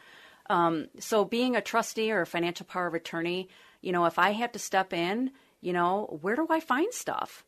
[0.49, 3.49] Um, so being a trustee or a financial power of attorney,
[3.81, 5.31] you know, if I have to step in,
[5.61, 7.43] you know, where do I find stuff?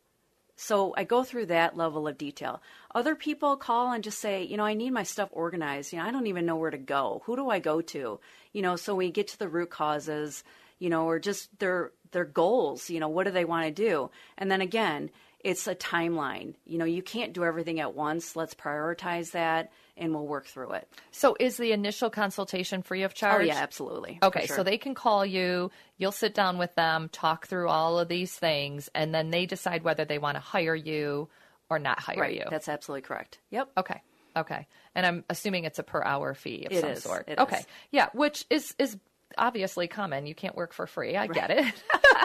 [0.54, 2.62] So I go through that level of detail.
[2.94, 5.92] Other people call and just say, you know, I need my stuff organized.
[5.92, 7.22] You know, I don't even know where to go.
[7.24, 8.20] Who do I go to?
[8.52, 10.44] You know, so we get to the root causes,
[10.78, 14.10] you know, or just their their goals, you know, what do they want to do?
[14.36, 15.10] And then again,
[15.40, 16.54] it's a timeline.
[16.66, 18.36] You know, you can't do everything at once.
[18.36, 20.88] Let's prioritize that and we'll work through it.
[21.10, 23.42] So is the initial consultation free of charge?
[23.42, 24.18] Oh, yeah, absolutely.
[24.22, 24.56] Okay, sure.
[24.56, 28.34] so they can call you, you'll sit down with them, talk through all of these
[28.34, 31.28] things, and then they decide whether they want to hire you
[31.68, 32.34] or not hire right.
[32.34, 32.44] you.
[32.50, 33.38] That's absolutely correct.
[33.50, 33.70] Yep.
[33.78, 34.00] Okay.
[34.36, 34.66] Okay.
[34.94, 37.02] And I'm assuming it's a per hour fee of It some is.
[37.02, 37.28] sort.
[37.28, 37.58] It okay.
[37.58, 37.66] is.
[37.90, 38.96] Yeah, which is is
[39.38, 40.26] obviously common.
[40.26, 41.16] You can't work for free.
[41.16, 41.66] I get it.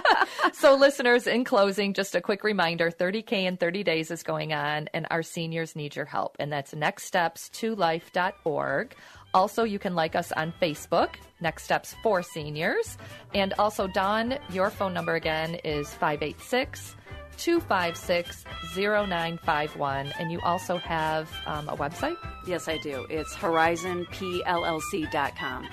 [0.54, 4.88] so listeners, in closing, just a quick reminder, 30K in 30 days is going on
[4.94, 6.36] and our seniors need your help.
[6.40, 8.96] And that's nextsteps2life.org.
[9.34, 12.98] Also, you can like us on Facebook, Next Steps for Seniors.
[13.34, 16.96] And also, Dawn, your phone number again is 586
[17.38, 18.44] 256
[18.76, 20.14] 0951.
[20.20, 22.18] And you also have um, a website?
[22.48, 23.06] Yes, I do.
[23.10, 25.70] It's horizonpllc.com.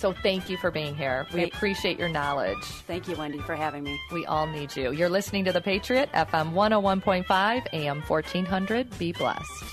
[0.00, 1.26] So thank you for being here.
[1.30, 2.56] We Thank- appreciate your knowledge.
[2.86, 4.00] Thank you, Wendy, for having me.
[4.10, 4.92] We all need you.
[4.92, 8.98] You're listening to The Patriot, FM 101.5, AM 1400.
[8.98, 9.64] Be blessed.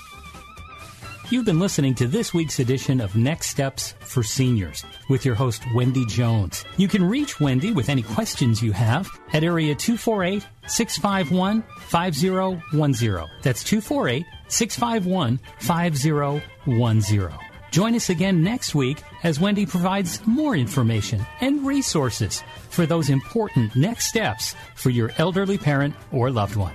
[1.30, 5.62] You've been listening to this week's edition of Next Steps for Seniors with your host,
[5.74, 6.66] Wendy Jones.
[6.76, 13.26] You can reach Wendy with any questions you have at area 248 651 5010.
[13.42, 17.38] That's 248 651 5010.
[17.70, 23.74] Join us again next week as Wendy provides more information and resources for those important
[23.76, 26.74] next steps for your elderly parent or loved one.